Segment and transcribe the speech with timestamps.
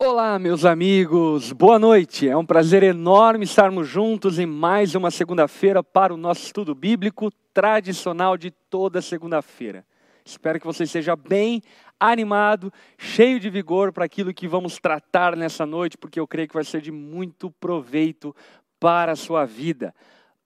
[0.00, 2.28] Olá, meus amigos, boa noite.
[2.28, 7.32] É um prazer enorme estarmos juntos em mais uma segunda-feira para o nosso estudo bíblico
[7.52, 9.84] tradicional de toda segunda-feira.
[10.24, 11.60] Espero que você esteja bem
[11.98, 16.54] animado, cheio de vigor para aquilo que vamos tratar nessa noite, porque eu creio que
[16.54, 18.32] vai ser de muito proveito
[18.78, 19.92] para a sua vida.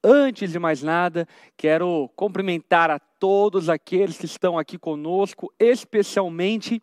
[0.03, 6.81] Antes de mais nada, quero cumprimentar a todos aqueles que estão aqui conosco, especialmente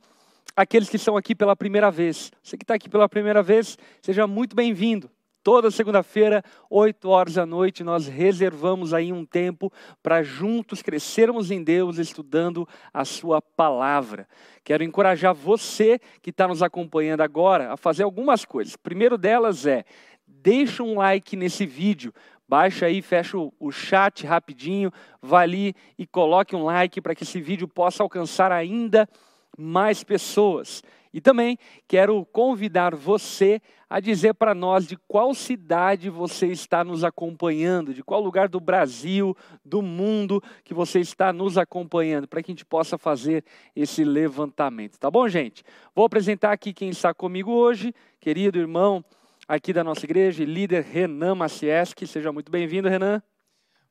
[0.54, 2.30] aqueles que estão aqui pela primeira vez.
[2.42, 5.10] Você que está aqui pela primeira vez, seja muito bem-vindo.
[5.42, 9.72] Toda segunda-feira, 8 horas da noite, nós reservamos aí um tempo
[10.02, 14.28] para juntos crescermos em Deus, estudando a Sua palavra.
[14.62, 18.77] Quero encorajar você que está nos acompanhando agora a fazer algumas coisas.
[18.77, 19.84] primeiro delas é,
[20.27, 22.12] deixa um like nesse vídeo,
[22.46, 24.91] Baixa aí, fecha o chat rapidinho,
[25.22, 29.30] vá ali e coloque um like para que esse vídeo possa alcançar ainda mais
[30.05, 30.82] pessoas.
[31.12, 37.03] E também quero convidar você a dizer para nós de qual cidade você está nos
[37.03, 42.53] acompanhando, de qual lugar do Brasil, do mundo que você está nos acompanhando, para que
[42.53, 43.44] a gente possa fazer
[43.75, 44.98] esse levantamento.
[44.98, 45.64] Tá bom, gente?
[45.94, 49.05] Vou apresentar aqui quem está comigo hoje, querido irmão
[49.50, 52.06] aqui da nossa igreja, líder Renan Macieski.
[52.06, 53.20] Seja muito bem-vindo, Renan.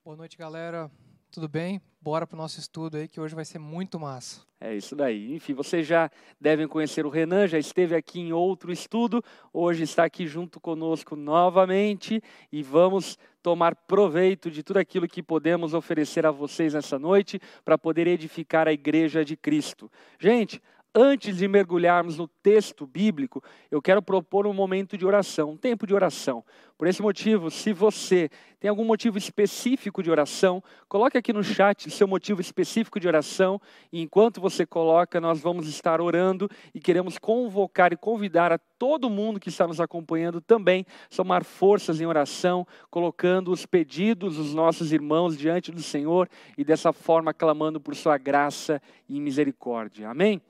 [0.06, 0.90] Boa noite, galera.
[1.30, 1.82] Tudo bem?
[2.02, 4.40] Bora para o nosso estudo aí, que hoje vai ser muito massa.
[4.62, 5.36] É isso daí.
[5.36, 10.06] Enfim, vocês já devem conhecer o Renan, já esteve aqui em outro estudo, hoje está
[10.06, 16.32] aqui junto conosco novamente e vamos tomar proveito de tudo aquilo que podemos oferecer a
[16.32, 19.92] vocês nessa noite para poder edificar a igreja de Cristo.
[20.18, 20.62] Gente,
[20.94, 25.86] Antes de mergulharmos no texto bíblico, eu quero propor um momento de oração, um tempo
[25.86, 26.44] de oração.
[26.80, 28.28] Por esse motivo, se você
[28.60, 33.08] tem algum motivo específico de oração, coloque aqui no chat o seu motivo específico de
[33.08, 33.62] oração,
[33.94, 39.12] e enquanto você coloca, nós vamos estar orando e queremos convocar e convidar a todo
[39.12, 44.56] mundo que está nos acompanhando também a somar forças em oração, colocando os pedidos dos
[44.56, 50.10] nossos irmãos diante do Senhor e dessa forma clamando por sua graça e misericórdia.
[50.10, 50.42] Amém?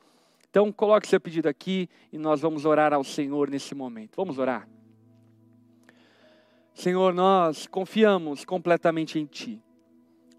[0.49, 4.15] Então, coloque seu pedido aqui e nós vamos orar ao Senhor nesse momento.
[4.15, 4.67] Vamos orar.
[6.73, 9.61] Senhor, nós confiamos completamente em Ti.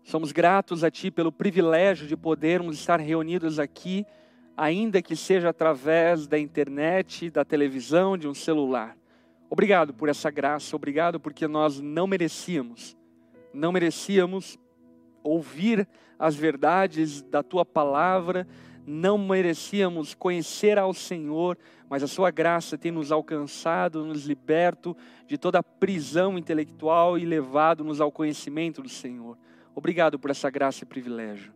[0.02, 4.04] Somos gratos a Ti pelo privilégio de podermos estar reunidos aqui,
[4.56, 8.96] ainda que seja através da internet, da televisão, de um celular.
[9.48, 12.96] Obrigado por essa graça, obrigado porque nós não merecíamos,
[13.52, 14.58] não merecíamos
[15.22, 15.86] ouvir
[16.18, 18.46] as verdades da Tua palavra,
[18.90, 21.56] não merecíamos conhecer ao Senhor,
[21.88, 24.96] mas a Sua graça tem nos alcançado, nos liberto
[25.26, 29.38] de toda prisão intelectual e levado-nos ao conhecimento do Senhor.
[29.74, 31.52] Obrigado por essa graça e privilégio.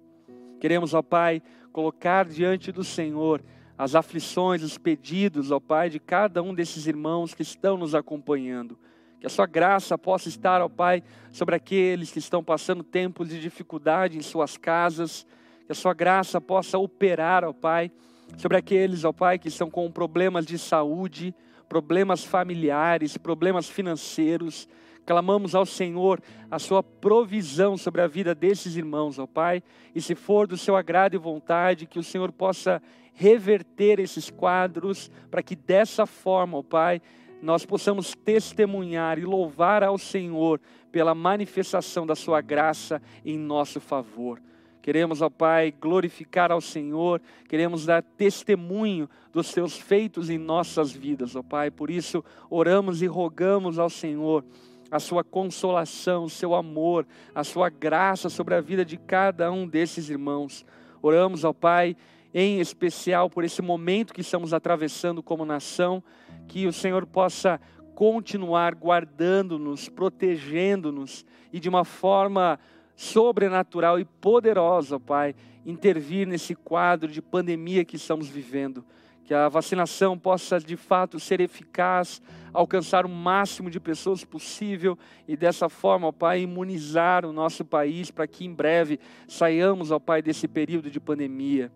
[0.61, 1.43] Queremos, ó Pai,
[1.73, 3.43] colocar diante do Senhor
[3.77, 8.78] as aflições, os pedidos, ó Pai, de cada um desses irmãos que estão nos acompanhando.
[9.19, 11.03] Que a Sua graça possa estar, ó Pai,
[11.33, 15.27] sobre aqueles que estão passando tempos de dificuldade em suas casas
[15.67, 17.91] que a sua graça possa operar, ó Pai,
[18.37, 21.35] sobre aqueles, ó Pai, que estão com problemas de saúde,
[21.69, 24.69] problemas familiares, problemas financeiros.
[25.07, 26.21] Clamamos ao Senhor
[26.51, 29.63] a sua provisão sobre a vida desses irmãos, ó Pai,
[29.95, 32.83] e se for do seu agrado e vontade, que o Senhor possa
[33.13, 37.01] reverter esses quadros, para que dessa forma, ó Pai,
[37.41, 40.61] nós possamos testemunhar e louvar ao Senhor
[40.91, 44.41] pela manifestação da sua graça em nosso favor.
[44.84, 47.19] Queremos, ó Pai, glorificar ao Senhor,
[47.49, 51.71] queremos dar testemunho dos teus feitos em nossas vidas, ó Pai.
[51.71, 54.44] Por isso, oramos e rogamos ao Senhor
[54.91, 59.67] a sua consolação, o seu amor, a sua graça sobre a vida de cada um
[59.67, 60.67] desses irmãos.
[61.00, 61.97] Oramos, ó Pai,
[62.34, 66.05] em especial por esse momento que estamos atravessando como nação,
[66.47, 67.59] que o Senhor possa
[67.94, 72.59] continuar guardando-nos, protegendo-nos e de uma forma
[72.97, 75.34] sobrenatural e poderosa, Pai,
[75.65, 78.84] intervir nesse quadro de pandemia que estamos vivendo.
[79.25, 82.21] Que a vacinação possa de fato ser eficaz,
[82.52, 88.11] alcançar o máximo de pessoas possível e dessa forma, ó Pai, imunizar o nosso país
[88.11, 91.73] para que em breve saiamos, ó Pai, desse período de pandemia.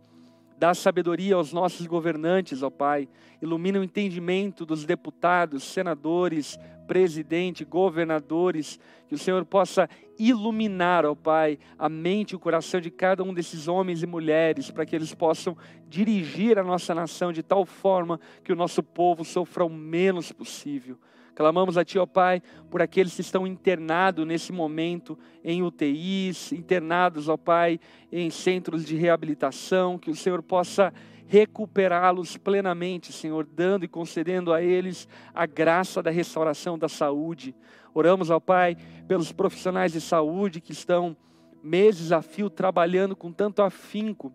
[0.59, 3.09] Dá sabedoria aos nossos governantes, ó Pai.
[3.41, 8.81] Ilumina o entendimento dos deputados, senadores, presidente, governadores.
[9.07, 9.89] Que o Senhor possa
[10.19, 14.69] iluminar, ó Pai, a mente e o coração de cada um desses homens e mulheres,
[14.69, 15.57] para que eles possam
[15.89, 20.99] dirigir a nossa nação de tal forma que o nosso povo sofra o menos possível.
[21.39, 27.29] Clamamos a Ti, ó Pai, por aqueles que estão internados nesse momento em UTIs, internados,
[27.29, 27.79] ó Pai,
[28.11, 30.93] em centros de reabilitação, que o Senhor possa
[31.29, 37.55] recuperá-los plenamente, Senhor, dando e concedendo a eles a graça da restauração da saúde.
[37.95, 38.77] Oramos, ó Pai,
[39.07, 41.17] pelos profissionais de saúde que estão
[41.63, 44.35] meses a fio trabalhando com tanto afinco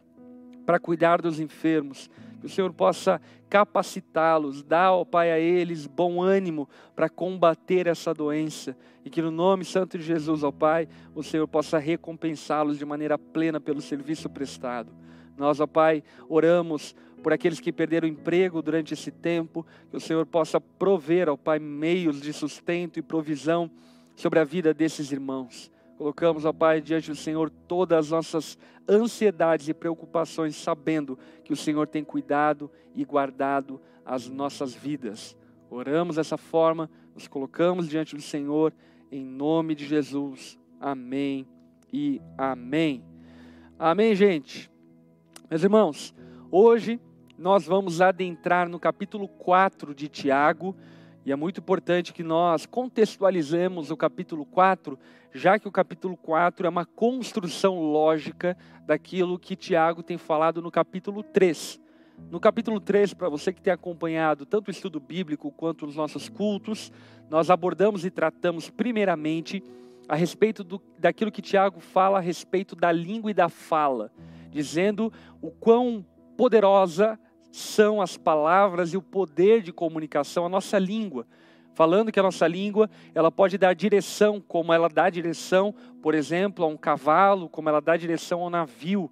[0.65, 2.09] para cuidar dos enfermos.
[2.43, 8.13] Que o Senhor possa capacitá-los, dar, ó Pai, a eles bom ânimo para combater essa
[8.13, 8.75] doença.
[9.05, 10.85] E que no nome santo de Jesus, ó Pai,
[11.15, 14.91] o Senhor possa recompensá-los de maneira plena pelo serviço prestado.
[15.37, 16.93] Nós, ó Pai, oramos
[17.23, 21.59] por aqueles que perderam emprego durante esse tempo, que o Senhor possa prover, ó Pai,
[21.59, 23.71] meios de sustento e provisão
[24.17, 25.71] sobre a vida desses irmãos.
[25.97, 28.57] Colocamos, ó Pai, diante do Senhor todas as nossas
[28.89, 35.37] ansiedades e preocupações, sabendo que o Senhor tem cuidado e guardado as nossas vidas.
[35.69, 38.73] Oramos dessa forma, nos colocamos diante do Senhor,
[39.11, 40.59] em nome de Jesus.
[40.79, 41.47] Amém
[41.91, 43.03] e amém.
[43.77, 44.69] Amém, gente.
[45.49, 46.13] Meus irmãos,
[46.51, 46.99] hoje
[47.37, 50.75] nós vamos adentrar no capítulo 4 de Tiago.
[51.25, 54.99] E é muito importante que nós contextualizemos o capítulo 4,
[55.33, 60.69] já que o capítulo 4 é uma construção lógica daquilo que Tiago tem falado no
[60.69, 61.79] capítulo 3.
[62.29, 66.27] No capítulo 3, para você que tem acompanhado tanto o estudo bíblico quanto os nossos
[66.27, 66.91] cultos,
[67.29, 69.63] nós abordamos e tratamos primeiramente
[70.09, 74.11] a respeito do, daquilo que Tiago fala a respeito da língua e da fala,
[74.51, 75.11] dizendo
[75.41, 76.05] o quão
[76.35, 77.17] poderosa
[77.53, 81.23] são as palavras e o poder de comunicação, a nossa língua.
[81.75, 86.65] Falando que a nossa língua, ela pode dar direção, como ela dá direção, por exemplo,
[86.65, 89.09] a um cavalo, como ela dá direção ao navio,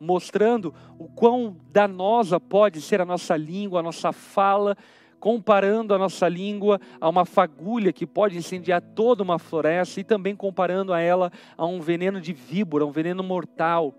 [0.00, 4.74] mostrando o quão danosa pode ser a nossa língua, a nossa fala,
[5.20, 10.34] comparando a nossa língua a uma fagulha que pode incendiar toda uma floresta e também
[10.34, 13.94] comparando a ela a um veneno de víbora, um veneno mortal.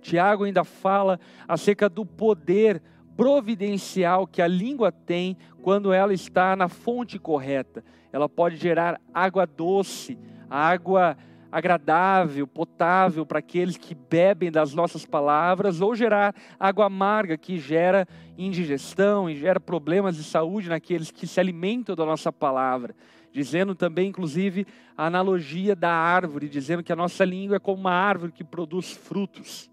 [0.00, 2.82] Tiago ainda fala acerca do poder
[3.16, 7.84] providencial que a língua tem quando ela está na fonte correta.
[8.12, 10.18] Ela pode gerar água doce,
[10.48, 11.16] água
[11.50, 18.08] agradável, potável para aqueles que bebem das nossas palavras, ou gerar água amarga que gera
[18.36, 22.92] indigestão e gera problemas de saúde naqueles que se alimentam da nossa palavra.
[23.30, 24.66] Dizendo também, inclusive,
[24.96, 28.90] a analogia da árvore, dizendo que a nossa língua é como uma árvore que produz
[28.90, 29.70] frutos.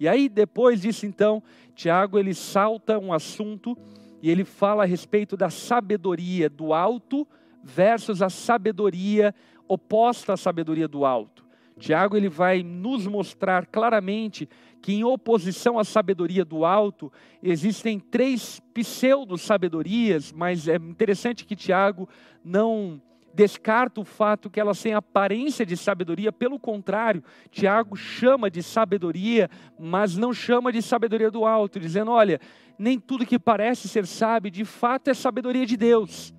[0.00, 1.40] E aí, depois disso, então,
[1.82, 3.76] Tiago ele salta um assunto
[4.22, 7.26] e ele fala a respeito da sabedoria do alto
[7.60, 9.34] versus a sabedoria
[9.66, 11.44] oposta à sabedoria do alto.
[11.80, 14.48] Tiago ele vai nos mostrar claramente
[14.80, 17.12] que em oposição à sabedoria do alto
[17.42, 22.08] existem três pseudo-sabedorias, mas é interessante que Tiago
[22.44, 23.02] não
[23.34, 29.48] descarta o fato que elas têm aparência de sabedoria, pelo contrário, Tiago chama de sabedoria,
[29.78, 32.40] mas não chama de sabedoria do alto, dizendo: olha,
[32.78, 36.34] nem tudo que parece ser sábio, de fato é sabedoria de Deus.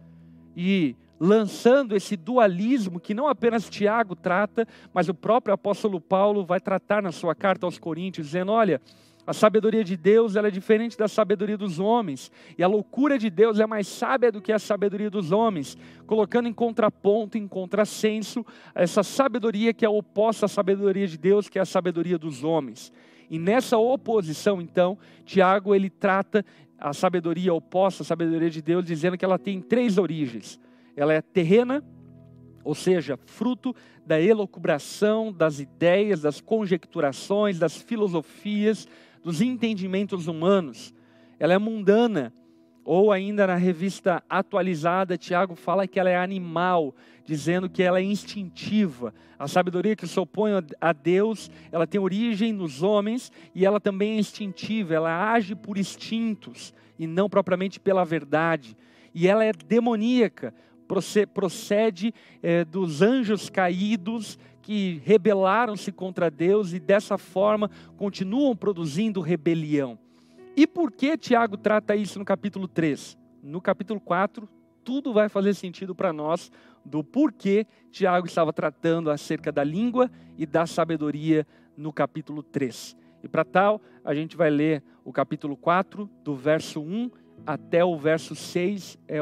[0.55, 6.59] E lançando esse dualismo que não apenas Tiago trata, mas o próprio apóstolo Paulo vai
[6.59, 8.81] tratar na sua carta aos Coríntios, dizendo: olha
[9.25, 13.59] a sabedoria de Deus é diferente da sabedoria dos homens, e a loucura de Deus
[13.59, 19.01] é mais sábia do que a sabedoria dos homens, colocando em contraponto, em contrassenso, essa
[19.01, 22.91] sabedoria que é oposta à sabedoria de Deus, que é a sabedoria dos homens.
[23.29, 26.45] E nessa oposição, então, Tiago ele trata
[26.77, 30.59] a sabedoria oposta à sabedoria de Deus, dizendo que ela tem três origens.
[30.97, 31.81] Ela é terrena,
[32.63, 33.73] ou seja, fruto
[34.05, 38.87] da elocubração, das ideias, das conjecturações, das filosofias,
[39.23, 40.93] dos entendimentos humanos,
[41.39, 42.33] ela é mundana.
[42.85, 46.93] Ou ainda na revista atualizada, Tiago fala que ela é animal,
[47.25, 49.13] dizendo que ela é instintiva.
[49.39, 50.51] A sabedoria que se opõe
[50.81, 55.77] a Deus, ela tem origem nos homens e ela também é instintiva, ela age por
[55.77, 58.75] instintos e não propriamente pela verdade.
[59.15, 60.53] E ela é demoníaca,
[61.33, 69.99] procede é, dos anjos caídos que rebelaram-se contra Deus e dessa forma continuam produzindo rebelião.
[70.55, 73.17] E por que Tiago trata isso no capítulo 3?
[73.43, 74.47] No capítulo 4,
[74.83, 76.49] tudo vai fazer sentido para nós
[76.85, 82.95] do porquê Tiago estava tratando acerca da língua e da sabedoria no capítulo 3.
[83.21, 87.11] E para tal, a gente vai ler o capítulo 4, do verso 1
[87.45, 89.17] até o verso 6, é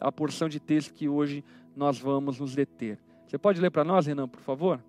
[0.00, 2.98] a porção de texto que hoje nós vamos nos deter.
[3.26, 4.82] Você pode ler para nós, Renan, por favor?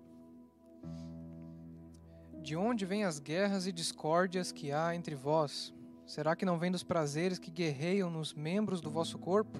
[2.40, 5.74] De onde vêm as guerras e discórdias que há entre vós?
[6.06, 9.58] Será que não vem dos prazeres que guerreiam nos membros do vosso corpo?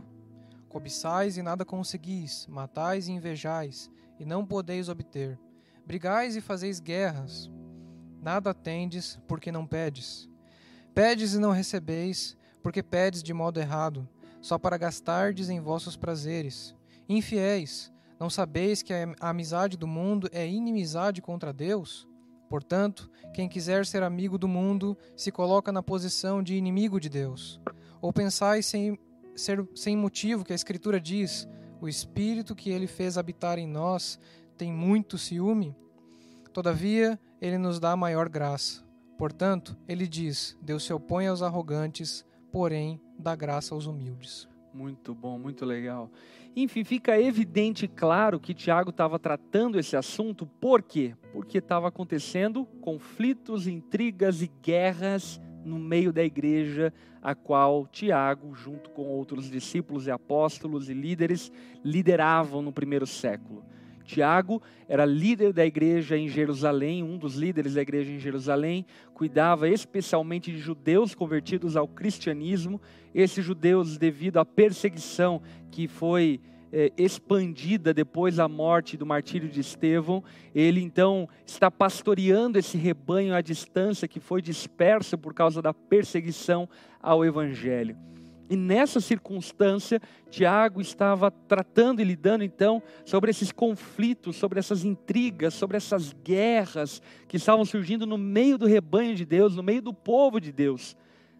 [0.68, 5.38] Cobiçais e nada conseguis, matais e invejais, e não podeis obter.
[5.84, 7.50] Brigais e fazeis guerras.
[8.22, 10.28] Nada tendes, porque não pedes.
[10.94, 14.08] Pedes e não recebeis, porque pedes de modo errado,
[14.40, 16.74] só para gastardes em vossos prazeres.
[17.08, 22.08] Infiéis, não sabeis que a amizade do mundo é inimizade contra Deus?
[22.48, 27.60] Portanto, quem quiser ser amigo do mundo se coloca na posição de inimigo de Deus.
[28.00, 28.98] Ou pensais sem,
[29.36, 31.46] ser, sem motivo que a Escritura diz:
[31.80, 34.18] o Espírito que ele fez habitar em nós
[34.56, 35.76] tem muito ciúme?
[36.52, 38.82] Todavia, ele nos dá maior graça.
[39.18, 44.48] Portanto, ele diz: Deus se opõe aos arrogantes, porém dá graça aos humildes.
[44.72, 46.10] Muito bom, muito legal.
[46.54, 51.14] Enfim, fica evidente e claro que Tiago estava tratando esse assunto, por quê?
[51.32, 58.90] Porque estava acontecendo conflitos, intrigas e guerras no meio da igreja, a qual Tiago, junto
[58.90, 61.52] com outros discípulos e apóstolos e líderes,
[61.84, 63.64] lideravam no primeiro século.
[64.08, 69.68] Tiago era líder da igreja em Jerusalém, um dos líderes da igreja em Jerusalém, cuidava
[69.68, 72.80] especialmente de judeus convertidos ao cristianismo,
[73.20, 76.40] esses judeus devido à perseguição que foi
[76.72, 80.22] é, expandida depois da morte do martírio de Estevão,
[80.54, 86.68] ele então está pastoreando esse rebanho à distância que foi disperso por causa da perseguição
[87.00, 87.96] ao evangelho.
[88.50, 95.52] E nessa circunstância, Tiago estava tratando e lidando então sobre esses conflitos, sobre essas intrigas,
[95.52, 99.92] sobre essas guerras que estavam surgindo no meio do rebanho de Deus, no meio do
[99.92, 100.96] povo de Deus,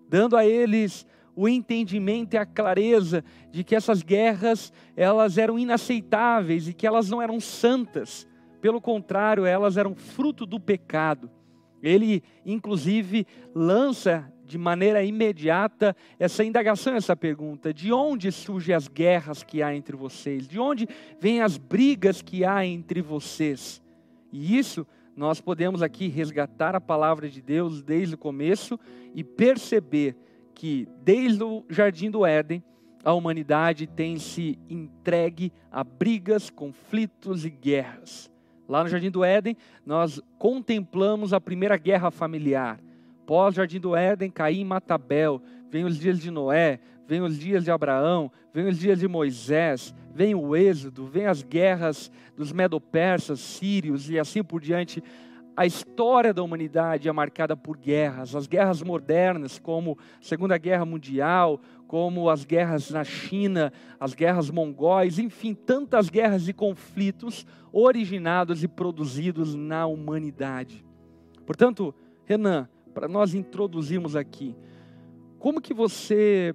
[0.07, 1.07] dando a eles
[1.39, 7.09] o entendimento e a clareza de que essas guerras, elas eram inaceitáveis e que elas
[7.09, 8.27] não eram santas.
[8.61, 11.31] Pelo contrário, elas eram fruto do pecado.
[11.81, 19.45] Ele, inclusive, lança de maneira imediata essa indagação, essa pergunta: de onde surgem as guerras
[19.45, 20.49] que há entre vocês?
[20.49, 20.89] De onde
[21.21, 23.81] vêm as brigas que há entre vocês?
[24.33, 28.77] E isso nós podemos aqui resgatar a palavra de Deus desde o começo
[29.15, 30.17] e perceber
[30.59, 32.63] que desde o jardim do Éden
[33.03, 38.31] a humanidade tem se entregue a brigas, conflitos e guerras.
[38.69, 42.79] Lá no jardim do Éden, nós contemplamos a primeira guerra familiar
[43.29, 45.43] Pós-Jardim do Éden, Caim mata Abel.
[45.71, 49.95] Vem os dias de Noé, vem os dias de Abraão, vem os dias de Moisés,
[50.15, 55.05] vem o Êxodo, vem as guerras dos Medo-Persas, Sírios e assim por diante.
[55.59, 60.85] A história da humanidade é marcada por guerras, as guerras modernas, como a Segunda Guerra
[60.85, 68.63] Mundial, como as guerras na China, as guerras mongóis, enfim, tantas guerras e conflitos originados
[68.63, 70.87] e produzidos na humanidade.
[71.45, 71.93] Portanto,
[72.25, 74.55] Renan, para nós introduzirmos aqui.
[75.41, 76.55] Como que você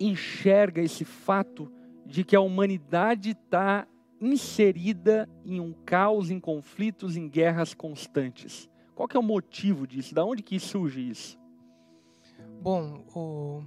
[0.00, 1.70] enxerga esse fato
[2.04, 3.86] de que a humanidade está
[4.20, 8.68] inserida em um caos, em conflitos, em guerras constantes?
[8.94, 10.14] Qual que é o motivo disso?
[10.14, 11.38] Da onde que surge isso?
[12.60, 13.62] Bom, o,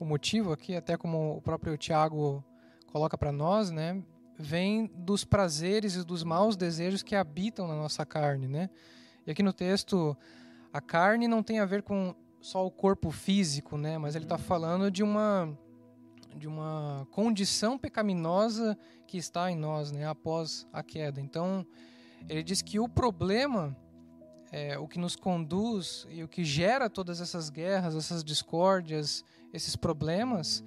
[0.00, 2.44] o motivo aqui, até como o próprio Tiago
[2.86, 4.02] coloca para nós, né,
[4.36, 8.68] vem dos prazeres e dos maus desejos que habitam na nossa carne, né?
[9.26, 10.16] E aqui no texto
[10.72, 13.96] a carne não tem a ver com só o corpo físico, né?
[13.98, 15.56] Mas ele está falando de uma
[16.36, 20.06] de uma condição pecaminosa que está em nós, né?
[20.06, 21.20] Após a queda.
[21.20, 21.66] Então
[22.28, 23.76] ele diz que o problema,
[24.50, 29.76] é, o que nos conduz e o que gera todas essas guerras, essas discórdias, esses
[29.76, 30.64] problemas,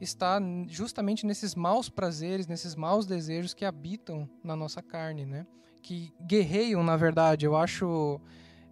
[0.00, 5.46] está justamente nesses maus prazeres, nesses maus desejos que habitam na nossa carne, né?
[5.82, 7.46] Que guerreiam, na verdade.
[7.46, 8.20] Eu acho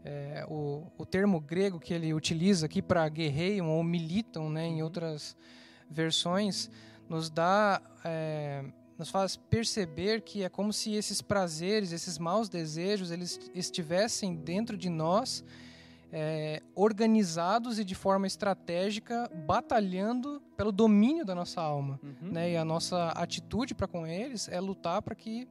[0.05, 4.83] é, o, o termo grego que ele utiliza aqui para guerreiam ou militam, né, em
[4.83, 5.37] outras
[5.91, 6.71] versões,
[7.09, 8.65] nos dá, é,
[8.99, 14.77] nos faz perceber que é como se esses prazeres, esses maus desejos, eles estivessem dentro
[14.77, 15.45] de nós,
[16.13, 22.31] é, organizados e de forma estratégica, batalhando pelo domínio da nossa alma, uhum.
[22.31, 22.51] né?
[22.53, 25.49] E a nossa atitude para com eles é lutar para que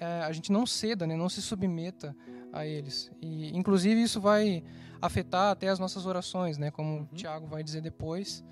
[0.00, 1.14] é, a gente não ceda, né?
[1.14, 2.16] Não se submeta
[2.50, 3.10] a eles.
[3.20, 4.64] E inclusive isso vai
[5.00, 6.70] afetar até as nossas orações, né?
[6.70, 7.08] Como uhum.
[7.12, 8.42] o Tiago vai dizer depois,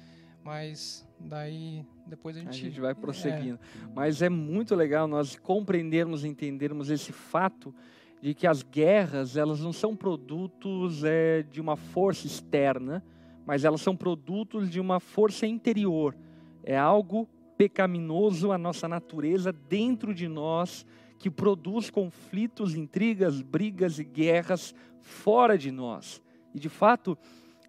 [0.44, 3.58] mas daí depois a gente, a gente vai prosseguindo.
[3.58, 3.88] É.
[3.94, 7.74] Mas é muito legal nós compreendermos e entendermos esse fato
[8.20, 13.04] de que as guerras elas não são produtos é, de uma força externa,
[13.44, 16.16] mas elas são produtos de uma força interior.
[16.62, 20.86] É algo pecaminoso a nossa natureza dentro de nós
[21.18, 26.22] que produz conflitos, intrigas, brigas e guerras fora de nós.
[26.54, 27.16] E de fato,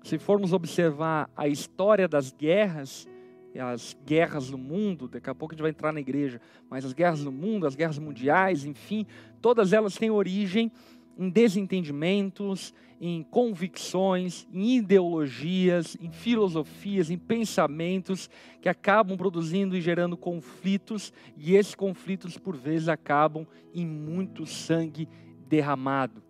[0.04, 3.08] se formos observar a história das guerras,
[3.60, 6.94] as guerras no mundo, daqui a pouco a gente vai entrar na igreja, mas as
[6.94, 9.06] guerras no mundo, as guerras mundiais, enfim,
[9.42, 10.72] todas elas têm origem
[11.18, 18.30] em desentendimentos, em convicções, em ideologias, em filosofias, em pensamentos
[18.62, 25.08] que acabam produzindo e gerando conflitos, e esses conflitos, por vezes, acabam em muito sangue
[25.48, 26.24] derramado.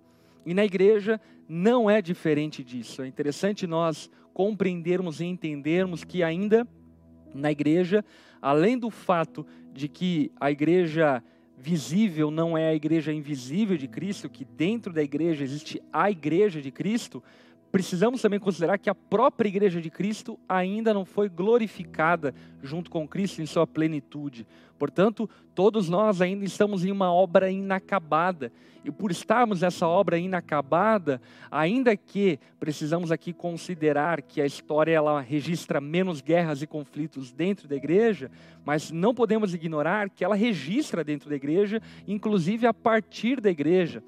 [0.46, 3.02] E na igreja não é diferente disso.
[3.02, 6.68] É interessante nós compreendermos e entendermos que ainda
[7.34, 8.04] na igreja,
[8.42, 11.24] além do fato de que a igreja
[11.58, 16.62] visível não é a igreja invisível de Cristo, que dentro da igreja existe a igreja
[16.62, 17.24] de Cristo,
[17.72, 23.08] precisamos também considerar que a própria igreja de Cristo ainda não foi glorificada junto com
[23.08, 24.48] Cristo em sua plenitude.
[24.78, 28.52] Portanto, todos nós ainda estamos em uma obra inacabada.
[28.88, 35.20] E por estarmos nessa obra inacabada, ainda que precisamos aqui considerar que a história ela
[35.20, 38.32] registra menos guerras e conflitos dentro da igreja,
[38.64, 44.02] mas não podemos ignorar que ela registra dentro da igreja, inclusive a partir da igreja.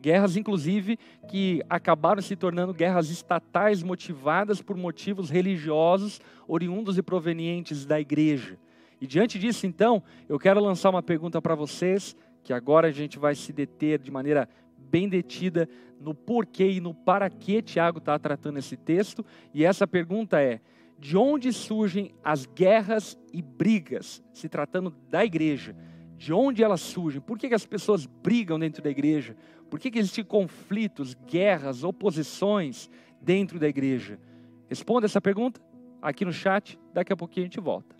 [0.00, 0.98] Guerras, inclusive,
[1.28, 8.58] que acabaram se tornando guerras estatais motivadas por motivos religiosos oriundos e provenientes da igreja.
[9.00, 13.18] E diante disso, então, eu quero lançar uma pergunta para vocês, que agora a gente
[13.18, 14.48] vai se deter de maneira
[14.78, 19.24] bem detida no porquê e no para que Tiago está tratando esse texto.
[19.52, 20.60] E essa pergunta é:
[20.98, 25.74] de onde surgem as guerras e brigas, se tratando da igreja?
[26.16, 27.20] De onde elas surgem?
[27.20, 29.34] Por que, que as pessoas brigam dentro da igreja?
[29.68, 32.88] Por que, que existem conflitos, guerras, oposições
[33.20, 34.20] dentro da igreja?
[34.68, 35.60] Responda essa pergunta
[36.00, 37.96] aqui no chat, daqui a pouquinho a gente volta.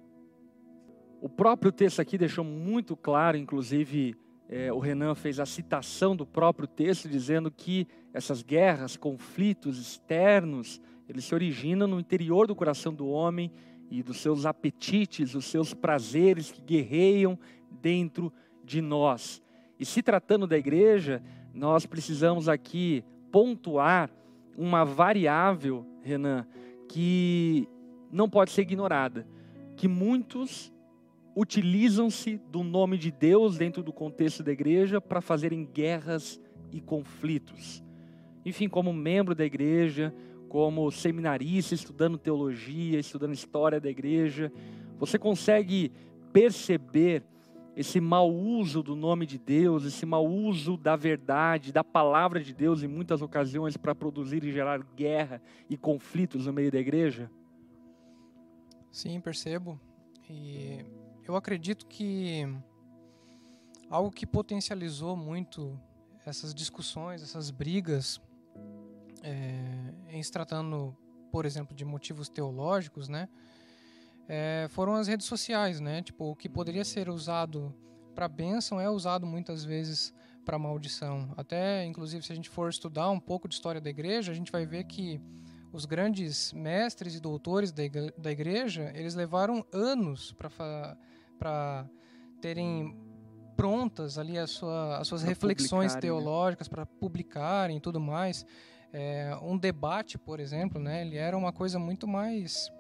[1.21, 4.15] O próprio texto aqui deixou muito claro, inclusive
[4.49, 10.81] é, o Renan fez a citação do próprio texto, dizendo que essas guerras, conflitos externos,
[11.09, 13.51] eles se originam no interior do coração do homem
[13.91, 17.39] e dos seus apetites, os seus prazeres que guerreiam
[17.71, 18.33] dentro
[18.65, 19.43] de nós.
[19.79, 21.23] E se tratando da igreja,
[21.53, 24.11] nós precisamos aqui pontuar
[24.57, 26.47] uma variável, Renan,
[26.89, 27.69] que
[28.11, 29.27] não pode ser ignorada,
[29.77, 30.73] que muitos
[31.37, 37.83] utilizam-se do nome de Deus dentro do contexto da igreja para fazerem guerras e conflitos.
[38.45, 40.15] Enfim, como membro da igreja,
[40.49, 44.53] como seminarista, estudando teologia, estudando história da igreja,
[44.99, 45.91] você consegue
[46.33, 47.25] perceber
[47.77, 52.55] esse mau uso do nome de Deus, esse mau uso da verdade, da palavra de
[52.55, 57.29] Deus em muitas ocasiões para produzir e gerar guerra e conflitos no meio da igreja?
[58.93, 59.81] Sim, percebo.
[60.31, 60.85] E
[61.27, 62.47] eu acredito que
[63.91, 65.81] algo que potencializou muito
[66.25, 68.21] essas discussões, essas brigas,
[69.23, 70.97] é, em se tratando,
[71.31, 73.29] por exemplo, de motivos teológicos, né?
[74.29, 76.03] é, foram as redes sociais, né?
[76.03, 77.75] Tipo, o que poderia ser usado
[78.15, 81.33] para bênção é usado muitas vezes para maldição.
[81.37, 84.53] Até, inclusive, se a gente for estudar um pouco de história da igreja, a gente
[84.53, 85.21] vai ver que
[85.73, 90.97] os grandes mestres e doutores da igreja, eles levaram anos para
[92.41, 92.97] terem
[93.57, 96.01] prontas ali as, sua, as suas pra reflexões né?
[96.01, 96.71] teológicas né?
[96.71, 98.45] para publicarem e tudo mais.
[98.93, 102.71] É, um debate, por exemplo, né, ele era uma coisa muito mais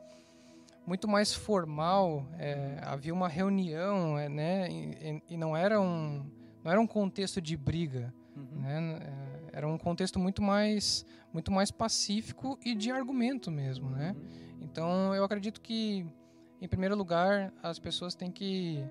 [0.86, 6.30] muito mais formal, é, havia uma reunião, é, né, e, e, não era um
[6.62, 8.60] não era um contexto de briga, uhum.
[8.60, 14.14] né, é, era um contexto muito mais muito mais pacífico e de argumento mesmo, né?
[14.14, 14.58] Uhum.
[14.60, 16.06] Então eu acredito que
[16.64, 18.82] em primeiro lugar as pessoas têm que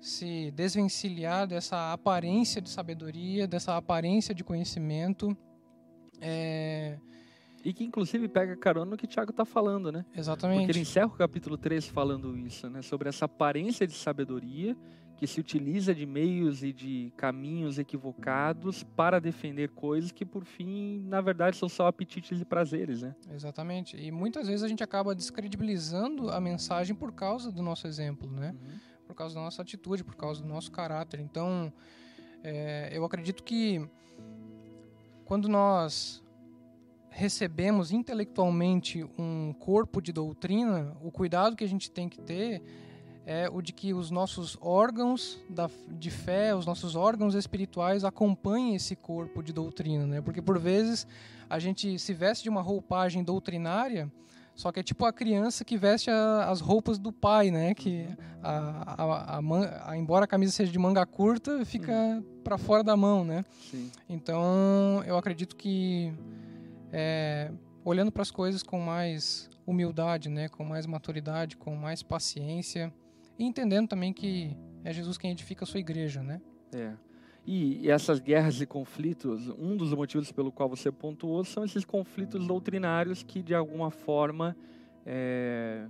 [0.00, 5.36] se desvencilhar dessa aparência de sabedoria, dessa aparência de conhecimento.
[6.20, 6.96] É,
[7.64, 10.04] e que inclusive pega carona no que Tiago está falando, né?
[10.14, 10.60] Exatamente.
[10.60, 12.82] Porque ele encerra o capítulo 3 falando isso, né?
[12.82, 14.76] Sobre essa aparência de sabedoria
[15.16, 21.00] que se utiliza de meios e de caminhos equivocados para defender coisas que, por fim,
[21.06, 23.14] na verdade, são só apetites e prazeres, né?
[23.32, 23.96] Exatamente.
[23.96, 28.50] E muitas vezes a gente acaba descredibilizando a mensagem por causa do nosso exemplo, né?
[28.52, 28.78] Uhum.
[29.06, 31.20] Por causa da nossa atitude, por causa do nosso caráter.
[31.20, 31.72] Então,
[32.42, 33.86] é, eu acredito que
[35.24, 36.22] quando nós
[37.08, 42.60] recebemos intelectualmente um corpo de doutrina, o cuidado que a gente tem que ter
[43.26, 48.74] é o de que os nossos órgãos da, de fé, os nossos órgãos espirituais acompanhem
[48.74, 50.20] esse corpo de doutrina, né?
[50.20, 51.06] Porque por vezes
[51.48, 54.12] a gente se veste de uma roupagem doutrinária,
[54.54, 57.74] só que é tipo a criança que veste a, as roupas do pai, né?
[57.74, 58.06] Que
[58.42, 62.22] a, a, a, embora a camisa seja de manga curta, fica uhum.
[62.44, 63.44] para fora da mão, né?
[63.70, 63.90] Sim.
[64.06, 66.12] Então eu acredito que
[66.92, 67.50] é,
[67.82, 72.92] olhando para as coisas com mais humildade, né, com mais maturidade, com mais paciência
[73.38, 76.40] e entendendo também que é Jesus quem edifica a sua igreja, né?
[76.72, 76.92] É.
[77.46, 82.46] E, essas guerras e conflitos, um dos motivos pelo qual você pontuou são esses conflitos
[82.46, 84.56] doutrinários que, de alguma forma,
[85.04, 85.86] é,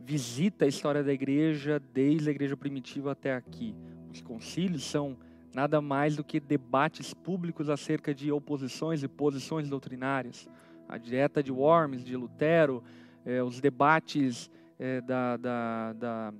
[0.00, 3.74] visita a história da igreja desde a igreja primitiva até aqui.
[4.10, 5.16] Os concílios são
[5.54, 10.48] nada mais do que debates públicos acerca de oposições e posições doutrinárias.
[10.88, 12.82] A dieta de Worms, de Lutero,
[13.24, 16.34] é, os debates é, da, da, da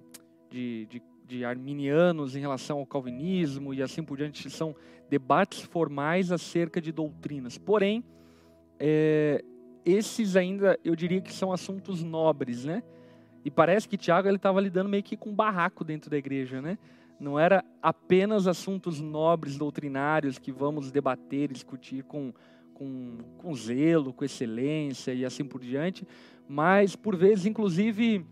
[0.52, 4.76] de, de de arminianos em relação ao calvinismo e assim por diante, são
[5.08, 7.56] debates formais acerca de doutrinas.
[7.56, 8.04] Porém,
[8.78, 9.42] é,
[9.84, 12.82] esses ainda, eu diria que são assuntos nobres, né?
[13.44, 16.60] E parece que Tiago ele estava lidando meio que com um barraco dentro da igreja,
[16.60, 16.78] né?
[17.18, 22.32] Não era apenas assuntos nobres, doutrinários que vamos debater, discutir com,
[22.74, 26.06] com, com zelo, com excelência e assim por diante,
[26.48, 28.26] mas por vezes, inclusive,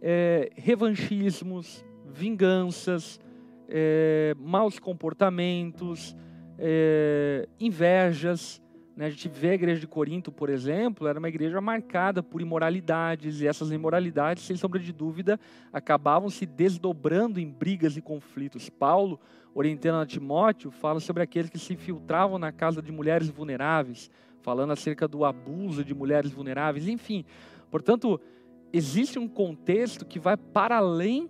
[0.00, 3.20] é, revanchismos, vinganças,
[3.68, 6.16] é, maus comportamentos,
[6.58, 8.60] é, invejas.
[8.96, 9.06] Né?
[9.06, 13.40] A gente vê a igreja de Corinto, por exemplo, era uma igreja marcada por imoralidades,
[13.40, 15.38] e essas imoralidades, sem sombra de dúvida,
[15.72, 18.68] acabavam se desdobrando em brigas e conflitos.
[18.68, 19.20] Paulo,
[19.54, 24.10] orientando a Timóteo, fala sobre aqueles que se infiltravam na casa de mulheres vulneráveis,
[24.42, 27.24] falando acerca do abuso de mulheres vulneráveis, enfim.
[27.70, 28.20] Portanto,
[28.72, 31.28] existe um contexto que vai para além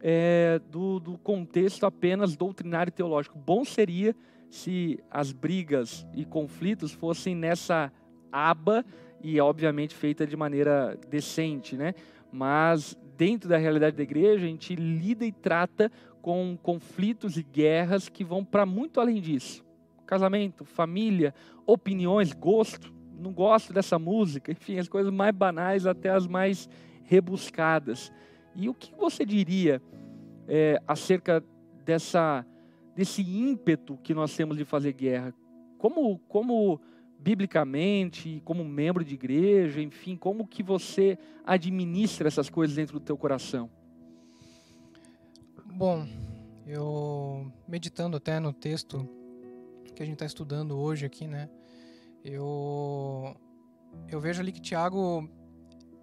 [0.00, 3.38] é, do, do contexto apenas doutrinário e teológico.
[3.38, 4.14] Bom seria
[4.48, 7.92] se as brigas e conflitos fossem nessa
[8.32, 8.84] aba
[9.22, 11.94] e obviamente feita de maneira decente, né?
[12.32, 15.90] Mas dentro da realidade da igreja, a gente lida e trata
[16.22, 19.64] com conflitos e guerras que vão para muito além disso.
[20.06, 21.34] Casamento, família,
[21.66, 26.68] opiniões, gosto, não gosto dessa música, enfim, as coisas mais banais até as mais
[27.04, 28.12] rebuscadas.
[28.54, 29.82] E o que você diria
[30.46, 31.44] é, acerca
[31.84, 32.46] dessa,
[32.94, 35.34] desse ímpeto que nós temos de fazer guerra?
[35.78, 36.80] Como, como
[37.18, 43.16] biblicamente, como membro de igreja, enfim, como que você administra essas coisas dentro do teu
[43.16, 43.70] coração?
[45.64, 46.06] Bom,
[46.66, 49.08] eu meditando até no texto
[49.94, 51.48] que a gente está estudando hoje aqui, né?
[52.24, 53.36] Eu
[54.08, 55.28] eu vejo ali que Tiago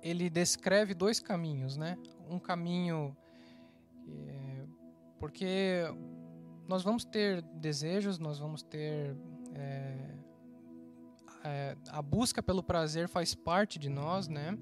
[0.02, 1.98] ele descreve dois caminhos, né?
[2.30, 3.16] Um caminho
[4.08, 4.66] é,
[5.20, 5.84] porque
[6.68, 9.16] nós vamos ter desejos, nós vamos ter
[9.54, 10.16] é,
[11.44, 14.58] é, a busca pelo prazer faz parte de nós, né?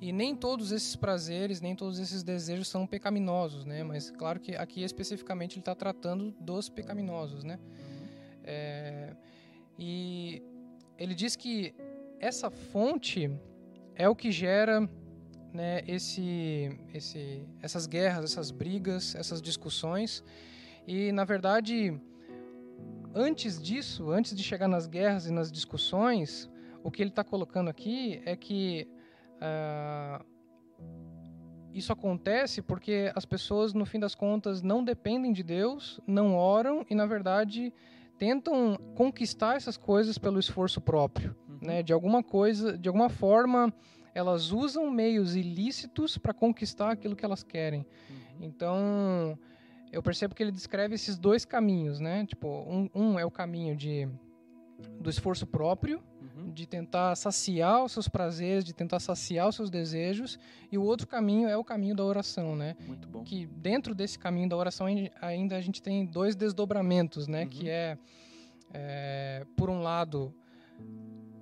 [0.00, 3.82] E nem todos esses prazeres, nem todos esses desejos são pecaminosos, né?
[3.82, 7.58] Mas claro que aqui especificamente ele está tratando dos pecaminosos, né?
[8.42, 9.16] É,
[9.78, 10.42] e
[10.98, 11.74] ele diz que
[12.20, 13.30] essa fonte
[13.94, 14.88] é o que gera
[15.52, 20.24] né, esse, esse, essas guerras, essas brigas, essas discussões.
[20.86, 21.98] E, na verdade,
[23.14, 26.50] antes disso, antes de chegar nas guerras e nas discussões,
[26.82, 28.88] o que ele está colocando aqui é que
[29.36, 30.24] uh,
[31.72, 36.84] isso acontece porque as pessoas, no fim das contas, não dependem de Deus, não oram
[36.90, 37.72] e, na verdade,
[38.18, 41.58] tentam conquistar essas coisas pelo esforço próprio, uhum.
[41.62, 41.82] né?
[41.82, 43.72] De alguma coisa, de alguma forma,
[44.14, 47.80] elas usam meios ilícitos para conquistar aquilo que elas querem.
[47.80, 48.44] Uhum.
[48.46, 49.38] Então,
[49.92, 52.24] eu percebo que ele descreve esses dois caminhos, né?
[52.26, 54.08] Tipo, um, um é o caminho de
[55.00, 56.02] do esforço próprio.
[56.52, 60.38] De tentar saciar os seus prazeres, de tentar saciar os seus desejos,
[60.70, 62.76] e o outro caminho é o caminho da oração, né?
[62.86, 63.22] Muito bom.
[63.24, 64.86] Que dentro desse caminho da oração
[65.20, 67.42] ainda a gente tem dois desdobramentos, né?
[67.42, 67.48] Uhum.
[67.48, 67.98] Que é,
[68.72, 70.34] é, por um lado,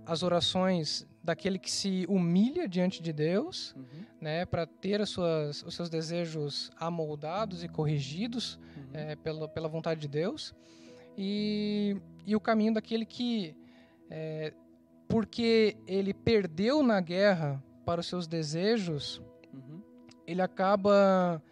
[0.06, 4.04] as orações daquele que se humilha diante de Deus, uhum.
[4.20, 8.84] né, para ter as suas, os seus desejos amoldados e corrigidos uhum.
[8.92, 10.52] é, pela, pela vontade de Deus,
[11.16, 13.54] e, e o caminho daquele que,
[14.10, 14.52] é,
[15.12, 19.22] porque ele perdeu na guerra para os seus desejos,
[19.52, 19.82] uhum.
[20.26, 21.42] ele acaba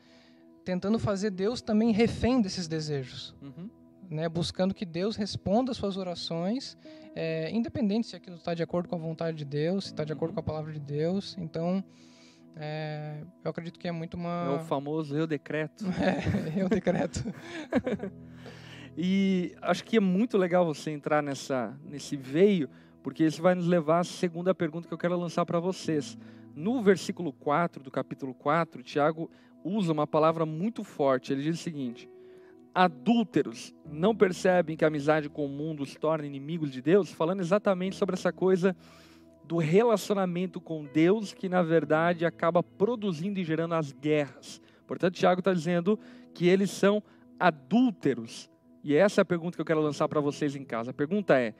[0.64, 3.34] tentando fazer Deus também refém desses desejos.
[3.42, 3.68] Uhum
[4.10, 6.76] né, buscando que Deus responda às suas orações,
[7.14, 10.12] é, independente se aquilo está de acordo com a vontade de Deus, se está de
[10.12, 11.36] acordo com a palavra de Deus.
[11.38, 11.82] Então,
[12.56, 14.46] é, eu acredito que é muito uma.
[14.46, 15.84] É o famoso eu decreto.
[16.02, 17.22] É, eu decreto.
[18.98, 22.68] e acho que é muito legal você entrar nessa, nesse veio,
[23.02, 26.18] porque isso vai nos levar à segunda pergunta que eu quero lançar para vocês.
[26.54, 29.30] No versículo 4 do capítulo 4, Tiago
[29.64, 31.32] usa uma palavra muito forte.
[31.32, 32.08] Ele diz o seguinte
[32.74, 37.10] adúlteros não percebem que a amizade com o mundo os torna inimigos de Deus?
[37.10, 38.76] Falando exatamente sobre essa coisa
[39.44, 44.62] do relacionamento com Deus que, na verdade, acaba produzindo e gerando as guerras.
[44.86, 45.98] Portanto, Tiago está dizendo
[46.32, 47.02] que eles são
[47.38, 48.48] adúlteros.
[48.82, 50.92] E essa é a pergunta que eu quero lançar para vocês em casa.
[50.92, 51.54] A pergunta é: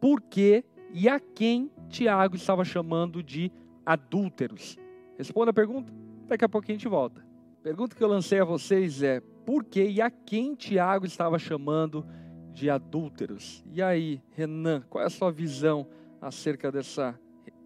[0.00, 3.50] por que e a quem Tiago estava chamando de
[3.84, 4.76] adúlteros?
[5.16, 5.92] Responda a pergunta,
[6.26, 7.24] daqui a pouquinho a gente volta.
[7.62, 12.06] Pergunta que eu lancei a vocês é: por que e a quem Tiago estava chamando
[12.52, 13.64] de adúlteros?
[13.72, 15.86] E aí, Renan, qual é a sua visão
[16.20, 17.18] acerca dessa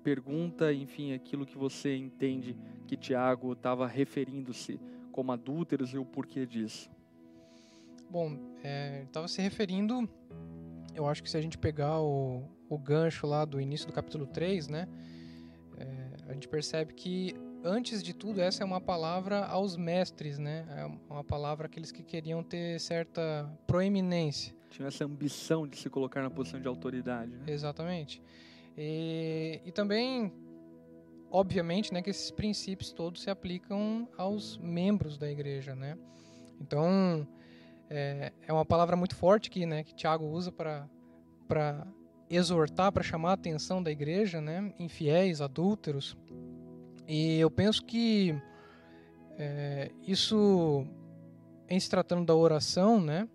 [0.06, 4.78] pergunta, enfim, aquilo que você entende que Tiago estava referindo-se
[5.10, 6.88] como adúlteros e o porquê disso?
[8.08, 10.08] Bom, é, estava se referindo,
[10.94, 14.26] eu acho que se a gente pegar o, o gancho lá do início do capítulo
[14.26, 14.88] 3, né,
[15.78, 20.66] é, a gente percebe que antes de tudo essa é uma palavra aos mestres, né,
[20.70, 24.54] é uma palavra aqueles que queriam ter certa proeminência.
[24.70, 27.30] Tinha essa ambição de se colocar na posição de autoridade.
[27.30, 27.44] Né?
[27.46, 28.22] Exatamente.
[28.76, 30.32] E, e também,
[31.30, 35.96] obviamente, né, que esses princípios todos se aplicam aos membros da igreja, né.
[36.60, 37.26] Então,
[37.88, 40.88] é, é uma palavra muito forte que, né, que Tiago usa para
[42.28, 46.16] exortar, para chamar a atenção da igreja, né, infiéis, adúlteros.
[47.06, 48.34] E eu penso que
[49.38, 50.84] é, isso,
[51.68, 53.28] em se tratando da oração, né,